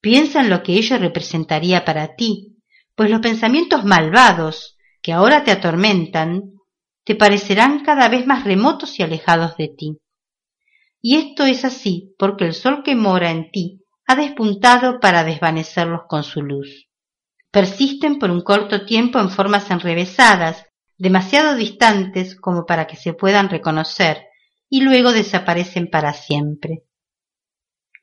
Piensa 0.00 0.40
en 0.40 0.50
lo 0.50 0.62
que 0.62 0.74
ello 0.74 0.98
representaría 0.98 1.84
para 1.84 2.14
ti, 2.14 2.58
pues 2.94 3.10
los 3.10 3.20
pensamientos 3.20 3.84
malvados 3.84 4.76
que 5.02 5.12
ahora 5.12 5.42
te 5.42 5.50
atormentan 5.50 6.57
te 7.08 7.14
parecerán 7.14 7.82
cada 7.84 8.06
vez 8.10 8.26
más 8.26 8.44
remotos 8.44 8.98
y 9.00 9.02
alejados 9.02 9.56
de 9.56 9.68
ti. 9.68 9.98
Y 11.00 11.16
esto 11.16 11.46
es 11.46 11.64
así 11.64 12.14
porque 12.18 12.44
el 12.44 12.52
sol 12.52 12.82
que 12.84 12.94
mora 12.94 13.30
en 13.30 13.50
ti 13.50 13.82
ha 14.06 14.14
despuntado 14.14 15.00
para 15.00 15.24
desvanecerlos 15.24 16.02
con 16.06 16.22
su 16.22 16.42
luz. 16.42 16.86
Persisten 17.50 18.18
por 18.18 18.30
un 18.30 18.42
corto 18.42 18.84
tiempo 18.84 19.20
en 19.20 19.30
formas 19.30 19.70
enrevesadas, 19.70 20.66
demasiado 20.98 21.56
distantes 21.56 22.38
como 22.38 22.66
para 22.66 22.86
que 22.86 22.96
se 22.96 23.14
puedan 23.14 23.48
reconocer, 23.48 24.26
y 24.68 24.82
luego 24.82 25.12
desaparecen 25.12 25.88
para 25.88 26.12
siempre. 26.12 26.82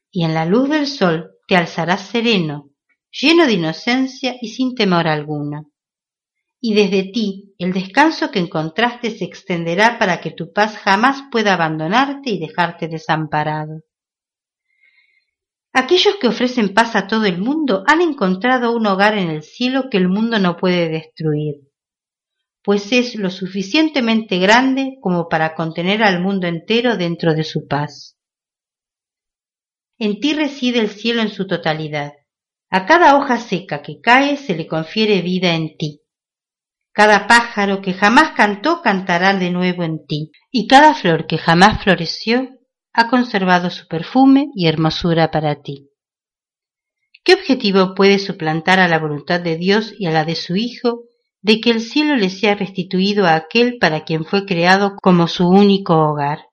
Y 0.10 0.24
en 0.24 0.34
la 0.34 0.46
luz 0.46 0.68
del 0.68 0.88
sol 0.88 1.30
te 1.48 1.56
alzarás 1.56 2.08
sereno, 2.08 2.72
lleno 3.12 3.46
de 3.46 3.54
inocencia 3.54 4.36
y 4.42 4.48
sin 4.48 4.74
temor 4.74 5.08
alguno. 5.08 5.70
Y 6.68 6.74
desde 6.74 7.12
ti 7.12 7.54
el 7.60 7.74
descanso 7.74 8.32
que 8.32 8.40
encontraste 8.40 9.12
se 9.12 9.24
extenderá 9.24 10.00
para 10.00 10.20
que 10.20 10.32
tu 10.32 10.52
paz 10.52 10.78
jamás 10.78 11.24
pueda 11.32 11.54
abandonarte 11.54 12.32
y 12.32 12.40
dejarte 12.40 12.88
desamparado. 12.88 13.82
Aquellos 15.74 16.16
que 16.16 16.28
ofrecen 16.28 16.74
paz 16.74 16.96
a 16.96 17.06
todo 17.06 17.26
el 17.26 17.38
mundo 17.38 17.84
han 17.86 18.02
encontrado 18.02 18.76
un 18.76 18.88
hogar 18.88 19.16
en 19.18 19.30
el 19.30 19.44
cielo 19.44 19.90
que 19.92 19.98
el 19.98 20.10
mundo 20.10 20.40
no 20.40 20.58
puede 20.58 20.90
destruir 20.90 21.66
pues 22.66 22.92
es 22.92 23.14
lo 23.14 23.30
suficientemente 23.30 24.40
grande 24.40 24.98
como 25.00 25.30
para 25.30 25.54
contener 25.54 26.02
al 26.02 26.20
mundo 26.20 26.48
entero 26.48 26.98
dentro 26.98 27.36
de 27.36 27.44
su 27.44 27.68
paz. 27.68 28.18
En 30.00 30.20
ti 30.20 30.34
reside 30.34 30.80
el 30.80 30.90
cielo 30.90 31.22
en 31.22 31.30
su 31.30 31.46
totalidad. 31.46 32.14
A 32.72 32.88
cada 32.88 33.18
hoja 33.18 33.38
seca 33.38 33.84
que 33.84 34.02
cae 34.02 34.36
se 34.38 34.56
le 34.56 34.66
confiere 34.66 35.22
vida 35.22 35.54
en 35.54 35.78
ti. 35.78 36.05
Cada 36.96 37.28
pájaro 37.28 37.82
que 37.82 37.94
jamás 37.94 38.32
cantó 38.38 38.82
cantará 38.82 39.34
de 39.34 39.52
nuevo 39.52 39.84
en 39.84 40.06
ti, 40.08 40.32
y 40.50 40.66
cada 40.66 40.94
flor 40.94 41.28
que 41.28 41.38
jamás 41.38 41.84
floreció 41.84 42.48
ha 42.94 43.10
conservado 43.10 43.70
su 43.70 43.90
perfume 43.90 44.48
y 44.56 44.68
hermosura 44.68 45.30
para 45.30 45.62
ti. 45.62 45.90
¿Qué 47.26 47.34
objetivo 47.34 47.96
puede 47.96 48.18
suplantar 48.18 48.80
a 48.80 48.88
la 48.88 48.98
voluntad 48.98 49.42
de 49.42 49.58
Dios 49.58 49.94
y 50.00 50.06
a 50.06 50.12
la 50.12 50.24
de 50.24 50.36
su 50.36 50.56
Hijo 50.56 51.02
de 51.42 51.60
que 51.60 51.72
el 51.72 51.82
cielo 51.82 52.16
le 52.16 52.30
sea 52.30 52.56
restituido 52.56 53.26
a 53.26 53.36
aquel 53.36 53.78
para 53.78 54.06
quien 54.06 54.24
fue 54.24 54.46
creado 54.46 54.96
como 54.96 55.28
su 55.28 55.50
único 55.50 55.96
hogar. 55.96 56.46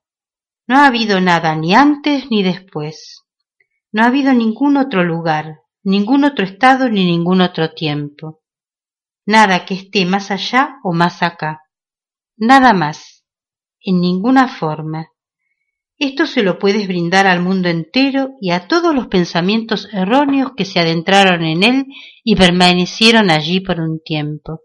No 0.67 0.75
ha 0.79 0.89
habido 0.89 1.21
nada 1.21 1.55
ni 1.55 1.73
antes 1.73 2.33
ni 2.33 2.43
después. 2.43 3.23
No 3.93 4.03
ha 4.03 4.07
habido 4.07 4.33
ningún 4.33 4.77
otro 4.77 5.05
lugar, 5.05 5.61
ningún 5.85 6.25
otro 6.25 6.45
estado 6.45 6.89
ni 6.89 7.05
ningún 7.05 7.43
otro 7.43 7.71
tiempo. 7.75 8.42
Nada 9.27 9.65
que 9.65 9.75
esté 9.75 10.05
más 10.05 10.31
allá 10.31 10.77
o 10.83 10.93
más 10.93 11.23
acá. 11.23 11.63
Nada 12.37 12.73
más. 12.73 13.25
En 13.81 14.01
ninguna 14.01 14.49
forma. 14.49 15.09
Esto 15.99 16.27
se 16.27 16.43
lo 16.43 16.59
puedes 16.59 16.89
brindar 16.89 17.27
al 17.27 17.41
mundo 17.41 17.69
entero 17.69 18.31
y 18.41 18.51
a 18.51 18.67
todos 18.67 18.95
los 18.95 19.07
pensamientos 19.07 19.89
erróneos 19.93 20.53
que 20.57 20.65
se 20.65 20.81
adentraron 20.81 21.45
en 21.45 21.63
él 21.63 21.87
y 22.25 22.35
permanecieron 22.35 23.31
allí 23.31 23.61
por 23.61 23.81
un 23.81 24.01
tiempo 24.05 24.63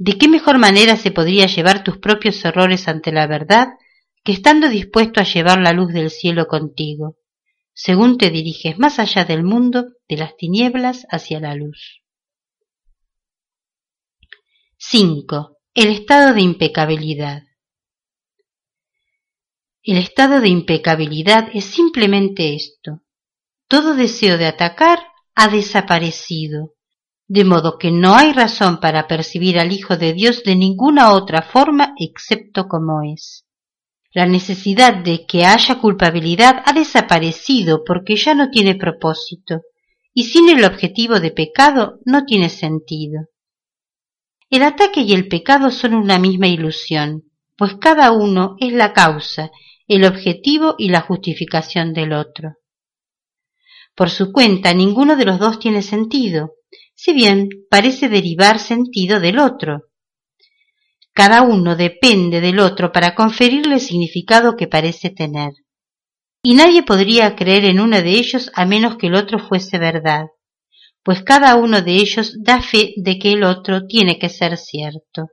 ¿De 0.00 0.16
qué 0.16 0.28
mejor 0.28 0.58
manera 0.58 0.94
se 0.96 1.10
podría 1.10 1.46
llevar 1.46 1.82
tus 1.82 1.98
propios 1.98 2.44
errores 2.44 2.86
ante 2.86 3.10
la 3.10 3.26
verdad 3.26 3.66
que 4.22 4.30
estando 4.30 4.68
dispuesto 4.68 5.18
a 5.18 5.24
llevar 5.24 5.60
la 5.60 5.72
luz 5.72 5.92
del 5.92 6.10
cielo 6.10 6.46
contigo, 6.46 7.16
según 7.74 8.16
te 8.16 8.30
diriges 8.30 8.78
más 8.78 9.00
allá 9.00 9.24
del 9.24 9.42
mundo 9.42 9.86
de 10.08 10.16
las 10.16 10.36
tinieblas 10.36 11.04
hacia 11.10 11.40
la 11.40 11.56
luz? 11.56 12.02
5. 14.90 15.58
El 15.74 15.88
estado 15.88 16.32
de 16.32 16.40
impecabilidad. 16.40 17.42
El 19.82 19.98
estado 19.98 20.40
de 20.40 20.48
impecabilidad 20.48 21.50
es 21.52 21.66
simplemente 21.66 22.54
esto. 22.54 23.02
Todo 23.68 23.94
deseo 23.94 24.38
de 24.38 24.46
atacar 24.46 25.00
ha 25.34 25.48
desaparecido 25.48 26.72
de 27.26 27.44
modo 27.44 27.76
que 27.76 27.90
no 27.90 28.14
hay 28.14 28.32
razón 28.32 28.80
para 28.80 29.06
percibir 29.06 29.58
al 29.58 29.72
Hijo 29.72 29.98
de 29.98 30.14
Dios 30.14 30.42
de 30.42 30.56
ninguna 30.56 31.12
otra 31.12 31.42
forma 31.42 31.92
excepto 31.98 32.66
como 32.66 33.02
es. 33.02 33.44
La 34.14 34.24
necesidad 34.24 34.94
de 35.04 35.26
que 35.26 35.44
haya 35.44 35.78
culpabilidad 35.80 36.62
ha 36.64 36.72
desaparecido 36.72 37.84
porque 37.84 38.16
ya 38.16 38.34
no 38.34 38.48
tiene 38.48 38.74
propósito, 38.74 39.60
y 40.14 40.24
sin 40.24 40.48
el 40.48 40.64
objetivo 40.64 41.20
de 41.20 41.30
pecado 41.30 41.98
no 42.06 42.24
tiene 42.24 42.48
sentido. 42.48 43.28
El 44.50 44.62
ataque 44.62 45.00
y 45.00 45.12
el 45.12 45.28
pecado 45.28 45.70
son 45.70 45.94
una 45.94 46.18
misma 46.18 46.46
ilusión, 46.46 47.24
pues 47.56 47.74
cada 47.80 48.12
uno 48.12 48.56
es 48.60 48.72
la 48.72 48.94
causa, 48.94 49.50
el 49.86 50.04
objetivo 50.04 50.74
y 50.78 50.88
la 50.88 51.02
justificación 51.02 51.92
del 51.92 52.12
otro. 52.14 52.54
Por 53.94 54.10
su 54.10 54.32
cuenta, 54.32 54.72
ninguno 54.72 55.16
de 55.16 55.26
los 55.26 55.38
dos 55.38 55.58
tiene 55.58 55.82
sentido, 55.82 56.52
si 56.94 57.12
bien 57.12 57.48
parece 57.68 58.08
derivar 58.08 58.58
sentido 58.58 59.20
del 59.20 59.38
otro. 59.38 59.88
Cada 61.12 61.42
uno 61.42 61.76
depende 61.76 62.40
del 62.40 62.60
otro 62.60 62.90
para 62.92 63.14
conferirle 63.14 63.74
el 63.74 63.80
significado 63.80 64.56
que 64.56 64.68
parece 64.68 65.10
tener. 65.10 65.52
Y 66.42 66.54
nadie 66.54 66.84
podría 66.84 67.34
creer 67.34 67.64
en 67.64 67.80
uno 67.80 68.00
de 68.00 68.10
ellos 68.12 68.50
a 68.54 68.64
menos 68.64 68.96
que 68.96 69.08
el 69.08 69.14
otro 69.14 69.40
fuese 69.40 69.78
verdad, 69.78 70.26
pues 71.02 71.22
cada 71.22 71.56
uno 71.56 71.82
de 71.82 71.92
ellos 71.96 72.36
da 72.42 72.60
fe 72.60 72.94
de 72.96 73.18
que 73.18 73.32
el 73.32 73.44
otro 73.44 73.86
tiene 73.86 74.18
que 74.18 74.28
ser 74.28 74.56
cierto. 74.56 75.28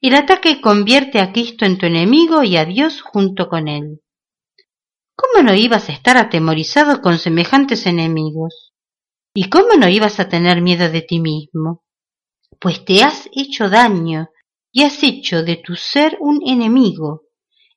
El 0.00 0.14
ataque 0.14 0.60
convierte 0.60 1.20
a 1.20 1.32
Cristo 1.32 1.64
en 1.64 1.78
tu 1.78 1.86
enemigo 1.86 2.42
y 2.44 2.56
a 2.56 2.64
Dios 2.64 3.02
junto 3.02 3.48
con 3.48 3.68
él. 3.68 4.00
¿Cómo 5.16 5.42
no 5.42 5.54
ibas 5.54 5.88
a 5.88 5.92
estar 5.92 6.16
atemorizado 6.16 7.00
con 7.02 7.18
semejantes 7.18 7.86
enemigos? 7.86 8.72
¿Y 9.34 9.50
cómo 9.50 9.74
no 9.76 9.88
ibas 9.88 10.20
a 10.20 10.28
tener 10.28 10.62
miedo 10.62 10.88
de 10.88 11.02
ti 11.02 11.18
mismo? 11.18 11.82
Pues 12.60 12.84
te 12.84 13.02
has 13.02 13.28
hecho 13.32 13.68
daño 13.68 14.28
y 14.72 14.84
has 14.84 15.02
hecho 15.02 15.42
de 15.42 15.56
tu 15.56 15.74
ser 15.74 16.16
un 16.20 16.40
enemigo, 16.46 17.22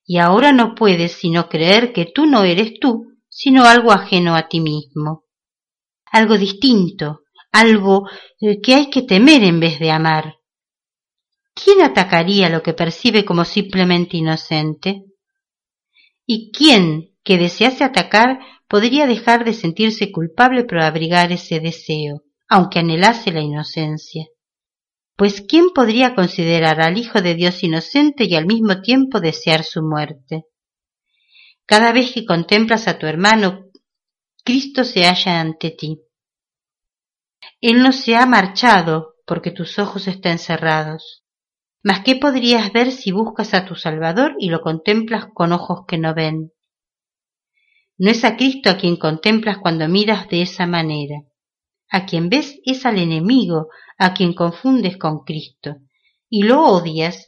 y 0.05 0.17
ahora 0.17 0.51
no 0.51 0.75
puedes 0.75 1.13
sino 1.13 1.49
creer 1.49 1.93
que 1.93 2.05
tú 2.05 2.25
no 2.25 2.43
eres 2.43 2.79
tú, 2.79 3.07
sino 3.29 3.63
algo 3.63 3.91
ajeno 3.91 4.35
a 4.35 4.47
ti 4.47 4.59
mismo. 4.59 5.23
Algo 6.11 6.37
distinto, 6.37 7.21
algo 7.51 8.07
eh, 8.39 8.61
que 8.61 8.75
hay 8.75 8.89
que 8.89 9.01
temer 9.01 9.43
en 9.43 9.59
vez 9.59 9.79
de 9.79 9.91
amar. 9.91 10.35
¿Quién 11.53 11.81
atacaría 11.81 12.49
lo 12.49 12.61
que 12.61 12.73
percibe 12.73 13.25
como 13.25 13.45
simplemente 13.45 14.17
inocente? 14.17 15.03
¿Y 16.25 16.51
quién 16.51 17.11
que 17.23 17.37
desease 17.37 17.83
atacar 17.83 18.39
podría 18.67 19.05
dejar 19.05 19.43
de 19.43 19.53
sentirse 19.53 20.11
culpable 20.11 20.63
por 20.63 20.79
abrigar 20.79 21.31
ese 21.31 21.59
deseo, 21.59 22.23
aunque 22.47 22.79
anhelase 22.79 23.31
la 23.31 23.41
inocencia. 23.41 24.27
Pues 25.15 25.41
¿quién 25.41 25.69
podría 25.75 26.15
considerar 26.15 26.81
al 26.81 26.97
Hijo 26.97 27.21
de 27.21 27.35
Dios 27.35 27.63
inocente 27.63 28.23
y 28.23 28.35
al 28.35 28.45
mismo 28.45 28.81
tiempo 28.81 29.19
desear 29.19 29.63
su 29.63 29.83
muerte? 29.83 30.45
Cada 31.65 31.91
vez 31.91 32.13
que 32.13 32.25
contemplas 32.25 32.87
a 32.87 32.97
tu 32.97 33.05
hermano, 33.05 33.65
Cristo 34.43 34.83
se 34.83 35.05
halla 35.05 35.39
ante 35.39 35.71
ti. 35.71 36.01
Él 37.59 37.83
no 37.83 37.91
se 37.91 38.15
ha 38.15 38.25
marchado 38.25 39.15
porque 39.25 39.51
tus 39.51 39.77
ojos 39.77 40.07
estén 40.07 40.39
cerrados. 40.39 41.23
Mas 41.83 42.01
¿qué 42.03 42.15
podrías 42.15 42.71
ver 42.73 42.91
si 42.91 43.11
buscas 43.11 43.53
a 43.53 43.65
tu 43.65 43.75
Salvador 43.75 44.35
y 44.39 44.49
lo 44.49 44.61
contemplas 44.61 45.27
con 45.33 45.51
ojos 45.51 45.85
que 45.87 45.97
no 45.97 46.13
ven? 46.13 46.51
No 47.97 48.09
es 48.09 48.23
a 48.23 48.35
Cristo 48.35 48.69
a 48.69 48.77
quien 48.77 48.97
contemplas 48.97 49.57
cuando 49.59 49.87
miras 49.87 50.27
de 50.27 50.41
esa 50.41 50.65
manera. 50.65 51.21
A 51.89 52.05
quien 52.05 52.29
ves 52.29 52.59
es 52.65 52.85
al 52.85 52.97
enemigo, 52.97 53.67
a 53.97 54.13
quien 54.13 54.33
confundes 54.33 54.97
con 54.97 55.23
Cristo, 55.23 55.77
y 56.29 56.43
lo 56.43 56.63
odias 56.63 57.27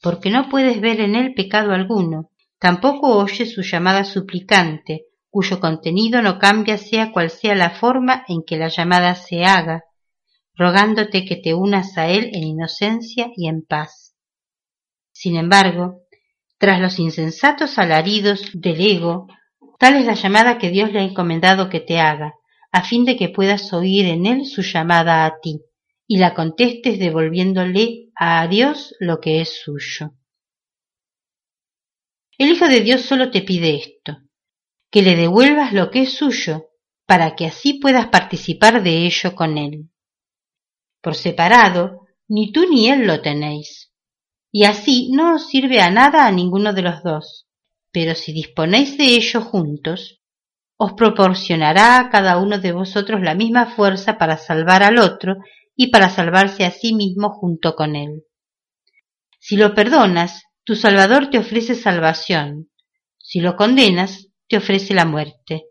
porque 0.00 0.30
no 0.30 0.48
puedes 0.48 0.80
ver 0.80 1.00
en 1.00 1.16
él 1.16 1.34
pecado 1.34 1.72
alguno, 1.72 2.30
tampoco 2.58 3.16
oyes 3.18 3.52
su 3.52 3.62
llamada 3.62 4.04
suplicante, 4.04 5.07
cuyo 5.30 5.60
contenido 5.60 6.22
no 6.22 6.38
cambia 6.38 6.78
sea 6.78 7.12
cual 7.12 7.30
sea 7.30 7.54
la 7.54 7.70
forma 7.70 8.24
en 8.28 8.42
que 8.44 8.56
la 8.56 8.68
llamada 8.68 9.14
se 9.14 9.44
haga, 9.44 9.84
rogándote 10.54 11.24
que 11.24 11.36
te 11.36 11.54
unas 11.54 11.96
a 11.98 12.08
él 12.08 12.30
en 12.32 12.44
inocencia 12.44 13.30
y 13.36 13.48
en 13.48 13.62
paz. 13.62 14.14
Sin 15.12 15.36
embargo, 15.36 16.02
tras 16.58 16.80
los 16.80 16.98
insensatos 16.98 17.78
alaridos 17.78 18.50
del 18.54 18.80
ego, 18.80 19.28
Tal 19.78 19.94
es 19.94 20.06
la 20.06 20.14
llamada 20.14 20.58
que 20.58 20.70
Dios 20.70 20.92
le 20.92 20.98
ha 20.98 21.04
encomendado 21.04 21.70
que 21.70 21.78
te 21.78 22.00
haga, 22.00 22.34
a 22.72 22.82
fin 22.82 23.04
de 23.04 23.16
que 23.16 23.28
puedas 23.28 23.72
oír 23.72 24.06
en 24.06 24.26
él 24.26 24.44
su 24.44 24.62
llamada 24.62 25.24
a 25.24 25.38
ti, 25.40 25.60
y 26.06 26.18
la 26.18 26.34
contestes 26.34 26.98
devolviéndole 26.98 28.10
a 28.16 28.46
Dios 28.48 28.96
lo 28.98 29.20
que 29.20 29.40
es 29.40 29.60
suyo. 29.62 30.14
El 32.36 32.50
Hijo 32.50 32.66
de 32.66 32.80
Dios 32.80 33.02
solo 33.02 33.30
te 33.30 33.42
pide 33.42 33.76
esto, 33.76 34.18
que 34.90 35.02
le 35.02 35.16
devuelvas 35.16 35.72
lo 35.72 35.90
que 35.90 36.02
es 36.02 36.14
suyo, 36.14 36.70
para 37.06 37.36
que 37.36 37.46
así 37.46 37.74
puedas 37.74 38.08
participar 38.08 38.82
de 38.82 39.06
ello 39.06 39.34
con 39.34 39.58
él. 39.58 39.90
Por 41.00 41.14
separado, 41.14 42.06
ni 42.28 42.52
tú 42.52 42.68
ni 42.70 42.90
él 42.90 43.06
lo 43.06 43.20
tenéis, 43.20 43.92
y 44.52 44.64
así 44.64 45.10
no 45.12 45.34
os 45.34 45.48
sirve 45.48 45.80
a 45.80 45.90
nada 45.90 46.26
a 46.26 46.32
ninguno 46.32 46.72
de 46.72 46.82
los 46.82 47.02
dos 47.02 47.48
pero 47.92 48.14
si 48.14 48.32
disponéis 48.32 48.96
de 48.98 49.16
ello 49.16 49.40
juntos, 49.40 50.20
os 50.76 50.92
proporcionará 50.92 51.98
a 51.98 52.10
cada 52.10 52.38
uno 52.38 52.58
de 52.58 52.72
vosotros 52.72 53.20
la 53.22 53.34
misma 53.34 53.66
fuerza 53.74 54.18
para 54.18 54.36
salvar 54.36 54.82
al 54.82 54.98
otro 54.98 55.38
y 55.74 55.88
para 55.88 56.08
salvarse 56.08 56.64
a 56.64 56.70
sí 56.70 56.94
mismo 56.94 57.30
junto 57.30 57.74
con 57.74 57.96
él. 57.96 58.24
Si 59.40 59.56
lo 59.56 59.74
perdonas, 59.74 60.44
tu 60.64 60.76
Salvador 60.76 61.30
te 61.30 61.38
ofrece 61.38 61.74
salvación. 61.74 62.70
Si 63.18 63.40
lo 63.40 63.56
condenas, 63.56 64.27
te 64.48 64.56
ofrece 64.56 64.94
la 64.94 65.04
muerte. 65.04 65.64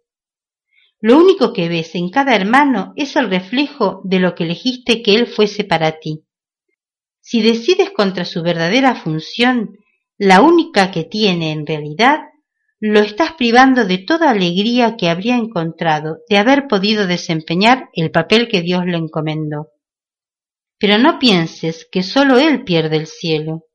Lo 0.99 1.17
único 1.17 1.53
que 1.53 1.69
ves 1.69 1.93
en 1.95 2.09
cada 2.09 2.35
hermano 2.35 2.93
es 2.95 3.15
el 3.15 3.29
reflejo 3.29 4.01
de 4.03 4.19
lo 4.19 4.33
que 4.33 4.45
elegiste 4.45 5.03
que 5.03 5.15
él 5.15 5.27
fuese 5.27 5.63
para 5.63 5.99
ti. 5.99 6.23
Si 7.19 7.41
decides 7.41 7.91
contra 7.91 8.25
su 8.25 8.41
verdadera 8.41 8.95
función, 8.95 9.77
la 10.17 10.41
única 10.41 10.91
que 10.91 11.03
tiene 11.03 11.51
en 11.51 11.67
realidad, 11.67 12.21
lo 12.79 12.99
estás 12.99 13.33
privando 13.33 13.85
de 13.85 13.97
toda 13.99 14.29
alegría 14.29 14.95
que 14.97 15.09
habría 15.09 15.35
encontrado 15.35 16.19
de 16.29 16.37
haber 16.37 16.67
podido 16.67 17.05
desempeñar 17.05 17.89
el 17.93 18.11
papel 18.11 18.47
que 18.47 18.61
Dios 18.61 18.85
le 18.85 18.97
encomendó. 18.97 19.67
Pero 20.79 20.97
no 20.97 21.19
pienses 21.19 21.87
que 21.91 22.03
sólo 22.03 22.37
Él 22.37 22.63
pierde 22.63 22.97
el 22.97 23.07
cielo, 23.07 23.66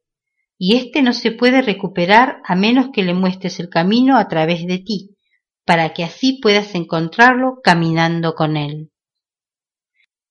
y 0.65 0.77
éste 0.77 1.03
no 1.03 1.13
se 1.13 1.33
puede 1.33 1.61
recuperar 1.61 2.41
a 2.45 2.55
menos 2.55 2.91
que 2.93 3.03
le 3.03 3.15
muestres 3.15 3.59
el 3.59 3.69
camino 3.69 4.17
a 4.17 4.29
través 4.29 4.65
de 4.65 4.79
ti, 4.79 5.17
para 5.65 5.93
que 5.93 6.05
así 6.05 6.39
puedas 6.41 6.77
encontrarlo 6.77 7.59
caminando 7.65 8.37
con 8.37 8.57
Él. 8.57 8.93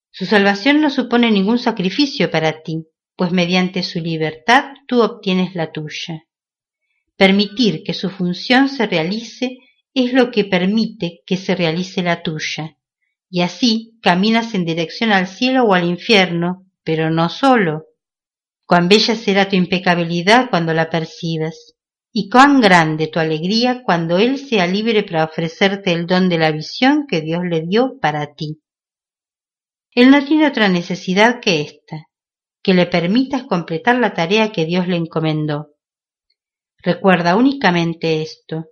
Su 0.10 0.26
salvación 0.26 0.80
no 0.80 0.90
supone 0.90 1.32
ningún 1.32 1.60
sacrificio 1.60 2.32
para 2.32 2.62
ti, 2.64 2.86
pues 3.18 3.34
mediante 3.34 3.84
su 3.84 4.00
libertad 4.00 4.72
tú 4.88 5.02
obtienes 5.02 5.54
la 5.54 5.74
tuya. 5.74 6.24
Permitir 7.18 7.84
que 7.84 7.94
su 7.94 8.10
función 8.10 8.70
se 8.70 8.88
realice 8.88 9.58
es 9.94 10.14
lo 10.14 10.32
que 10.32 10.46
permite 10.46 11.24
que 11.26 11.36
se 11.36 11.56
realice 11.56 12.04
la 12.04 12.24
tuya, 12.24 12.78
y 13.30 13.42
así 13.42 14.00
caminas 14.02 14.54
en 14.54 14.64
dirección 14.64 15.12
al 15.12 15.28
cielo 15.28 15.66
o 15.66 15.74
al 15.74 15.84
infierno, 15.84 16.72
pero 16.86 17.10
no 17.10 17.28
solo. 17.28 17.91
Cuán 18.72 18.88
bella 18.88 19.16
será 19.18 19.50
tu 19.50 19.58
impecabilidad 19.58 20.50
cuando 20.50 20.74
la 20.74 20.90
percibas, 20.90 21.76
y 22.14 22.30
cuán 22.30 22.62
grande 22.62 23.08
tu 23.08 23.20
alegría 23.20 23.84
cuando 23.84 24.18
Él 24.18 24.38
sea 24.38 24.66
libre 24.66 25.04
para 25.04 25.26
ofrecerte 25.26 25.92
el 25.92 26.08
don 26.08 26.30
de 26.30 26.38
la 26.38 26.54
visión 26.54 27.06
que 27.06 27.20
Dios 27.20 27.42
le 27.44 27.64
dio 27.68 28.00
para 28.00 28.34
ti. 28.34 28.62
Él 29.94 30.10
no 30.10 30.24
tiene 30.24 30.48
otra 30.48 30.70
necesidad 30.70 31.42
que 31.42 31.60
esta, 31.60 32.08
que 32.64 32.74
le 32.74 32.86
permitas 32.86 33.44
completar 33.44 34.00
la 34.00 34.14
tarea 34.14 34.54
que 34.54 34.64
Dios 34.64 34.88
le 34.88 34.96
encomendó. 34.96 35.76
Recuerda 36.78 37.36
únicamente 37.36 38.22
esto, 38.22 38.68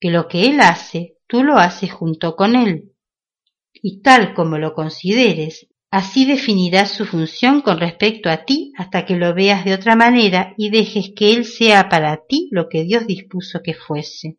que 0.00 0.10
lo 0.10 0.28
que 0.28 0.46
Él 0.46 0.62
hace, 0.62 1.18
tú 1.26 1.44
lo 1.44 1.58
haces 1.58 1.92
junto 1.92 2.36
con 2.36 2.56
Él. 2.56 2.94
Y 3.74 4.00
tal 4.00 4.32
como 4.32 4.56
lo 4.56 4.72
consideres, 4.72 5.68
Así 5.92 6.24
definirás 6.24 6.92
su 6.92 7.04
función 7.04 7.60
con 7.60 7.78
respecto 7.78 8.30
a 8.30 8.46
ti 8.46 8.72
hasta 8.78 9.04
que 9.04 9.16
lo 9.16 9.34
veas 9.34 9.66
de 9.66 9.74
otra 9.74 9.94
manera 9.94 10.54
y 10.56 10.70
dejes 10.70 11.10
que 11.14 11.34
él 11.34 11.44
sea 11.44 11.90
para 11.90 12.24
ti 12.26 12.48
lo 12.50 12.70
que 12.70 12.82
Dios 12.82 13.06
dispuso 13.06 13.60
que 13.62 13.74
fuese. 13.74 14.38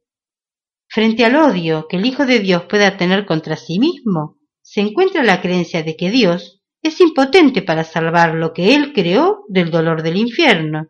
Frente 0.87 1.25
al 1.25 1.35
odio 1.35 1.85
que 1.87 1.97
el 1.97 2.07
Hijo 2.07 2.25
de 2.25 2.39
Dios 2.39 2.63
pueda 2.63 2.97
tener 2.97 3.27
contra 3.27 3.55
sí 3.55 3.77
mismo, 3.77 4.39
se 4.63 4.81
encuentra 4.81 5.21
la 5.21 5.41
creencia 5.41 5.83
de 5.83 5.95
que 5.95 6.09
Dios 6.09 6.63
es 6.81 6.99
impotente 6.99 7.61
para 7.61 7.83
salvar 7.83 8.33
lo 8.33 8.51
que 8.51 8.73
Él 8.73 8.91
creó 8.91 9.45
del 9.47 9.69
dolor 9.69 10.01
del 10.01 10.17
infierno. 10.17 10.87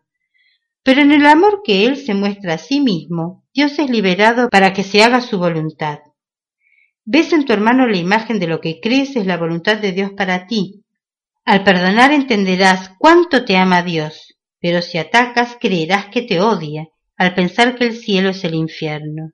Pero 0.82 1.02
en 1.02 1.12
el 1.12 1.26
amor 1.26 1.60
que 1.62 1.84
Él 1.84 1.98
se 1.98 2.14
muestra 2.14 2.54
a 2.54 2.58
sí 2.58 2.80
mismo, 2.80 3.44
Dios 3.52 3.78
es 3.78 3.90
liberado 3.90 4.48
para 4.48 4.72
que 4.72 4.82
se 4.82 5.02
haga 5.02 5.20
su 5.20 5.38
voluntad. 5.38 5.98
Ves 7.06 7.34
en 7.34 7.44
tu 7.44 7.52
hermano 7.52 7.86
la 7.86 7.98
imagen 7.98 8.38
de 8.38 8.46
lo 8.46 8.60
que 8.60 8.80
crees 8.80 9.14
es 9.16 9.26
la 9.26 9.36
voluntad 9.36 9.76
de 9.76 9.92
Dios 9.92 10.12
para 10.16 10.46
ti. 10.46 10.84
Al 11.44 11.62
perdonar 11.62 12.12
entenderás 12.12 12.92
cuánto 12.98 13.44
te 13.44 13.58
ama 13.58 13.82
Dios, 13.82 14.38
pero 14.58 14.80
si 14.80 14.96
atacas 14.96 15.58
creerás 15.60 16.06
que 16.06 16.22
te 16.22 16.40
odia, 16.40 16.88
al 17.16 17.34
pensar 17.34 17.76
que 17.76 17.84
el 17.84 17.96
cielo 17.96 18.30
es 18.30 18.42
el 18.44 18.54
infierno. 18.54 19.32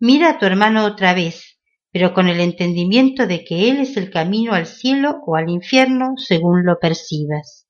Mira 0.00 0.30
a 0.30 0.38
tu 0.38 0.46
hermano 0.46 0.86
otra 0.86 1.12
vez, 1.12 1.58
pero 1.92 2.14
con 2.14 2.28
el 2.28 2.40
entendimiento 2.40 3.26
de 3.26 3.44
que 3.44 3.68
Él 3.68 3.80
es 3.80 3.98
el 3.98 4.10
camino 4.10 4.54
al 4.54 4.66
cielo 4.66 5.18
o 5.26 5.36
al 5.36 5.50
infierno 5.50 6.14
según 6.16 6.64
lo 6.64 6.78
percibas. 6.78 7.66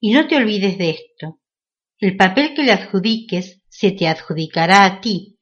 Y 0.00 0.12
no 0.12 0.26
te 0.26 0.36
olvides 0.36 0.76
de 0.76 0.90
esto. 0.90 1.40
El 1.98 2.16
papel 2.16 2.54
que 2.54 2.64
le 2.64 2.72
adjudiques 2.72 3.62
se 3.68 3.92
te 3.92 4.08
adjudicará 4.08 4.84
a 4.84 5.00
ti, 5.00 5.38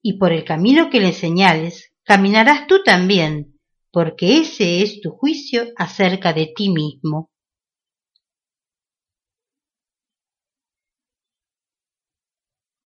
y 0.00 0.18
por 0.18 0.32
el 0.32 0.44
camino 0.44 0.88
que 0.88 1.00
le 1.00 1.12
señales 1.12 1.92
caminarás 2.06 2.68
tú 2.68 2.82
también, 2.84 3.58
porque 3.90 4.38
ese 4.38 4.82
es 4.82 5.00
tu 5.00 5.10
juicio 5.10 5.66
acerca 5.76 6.32
de 6.32 6.52
ti 6.54 6.70
mismo. 6.70 7.30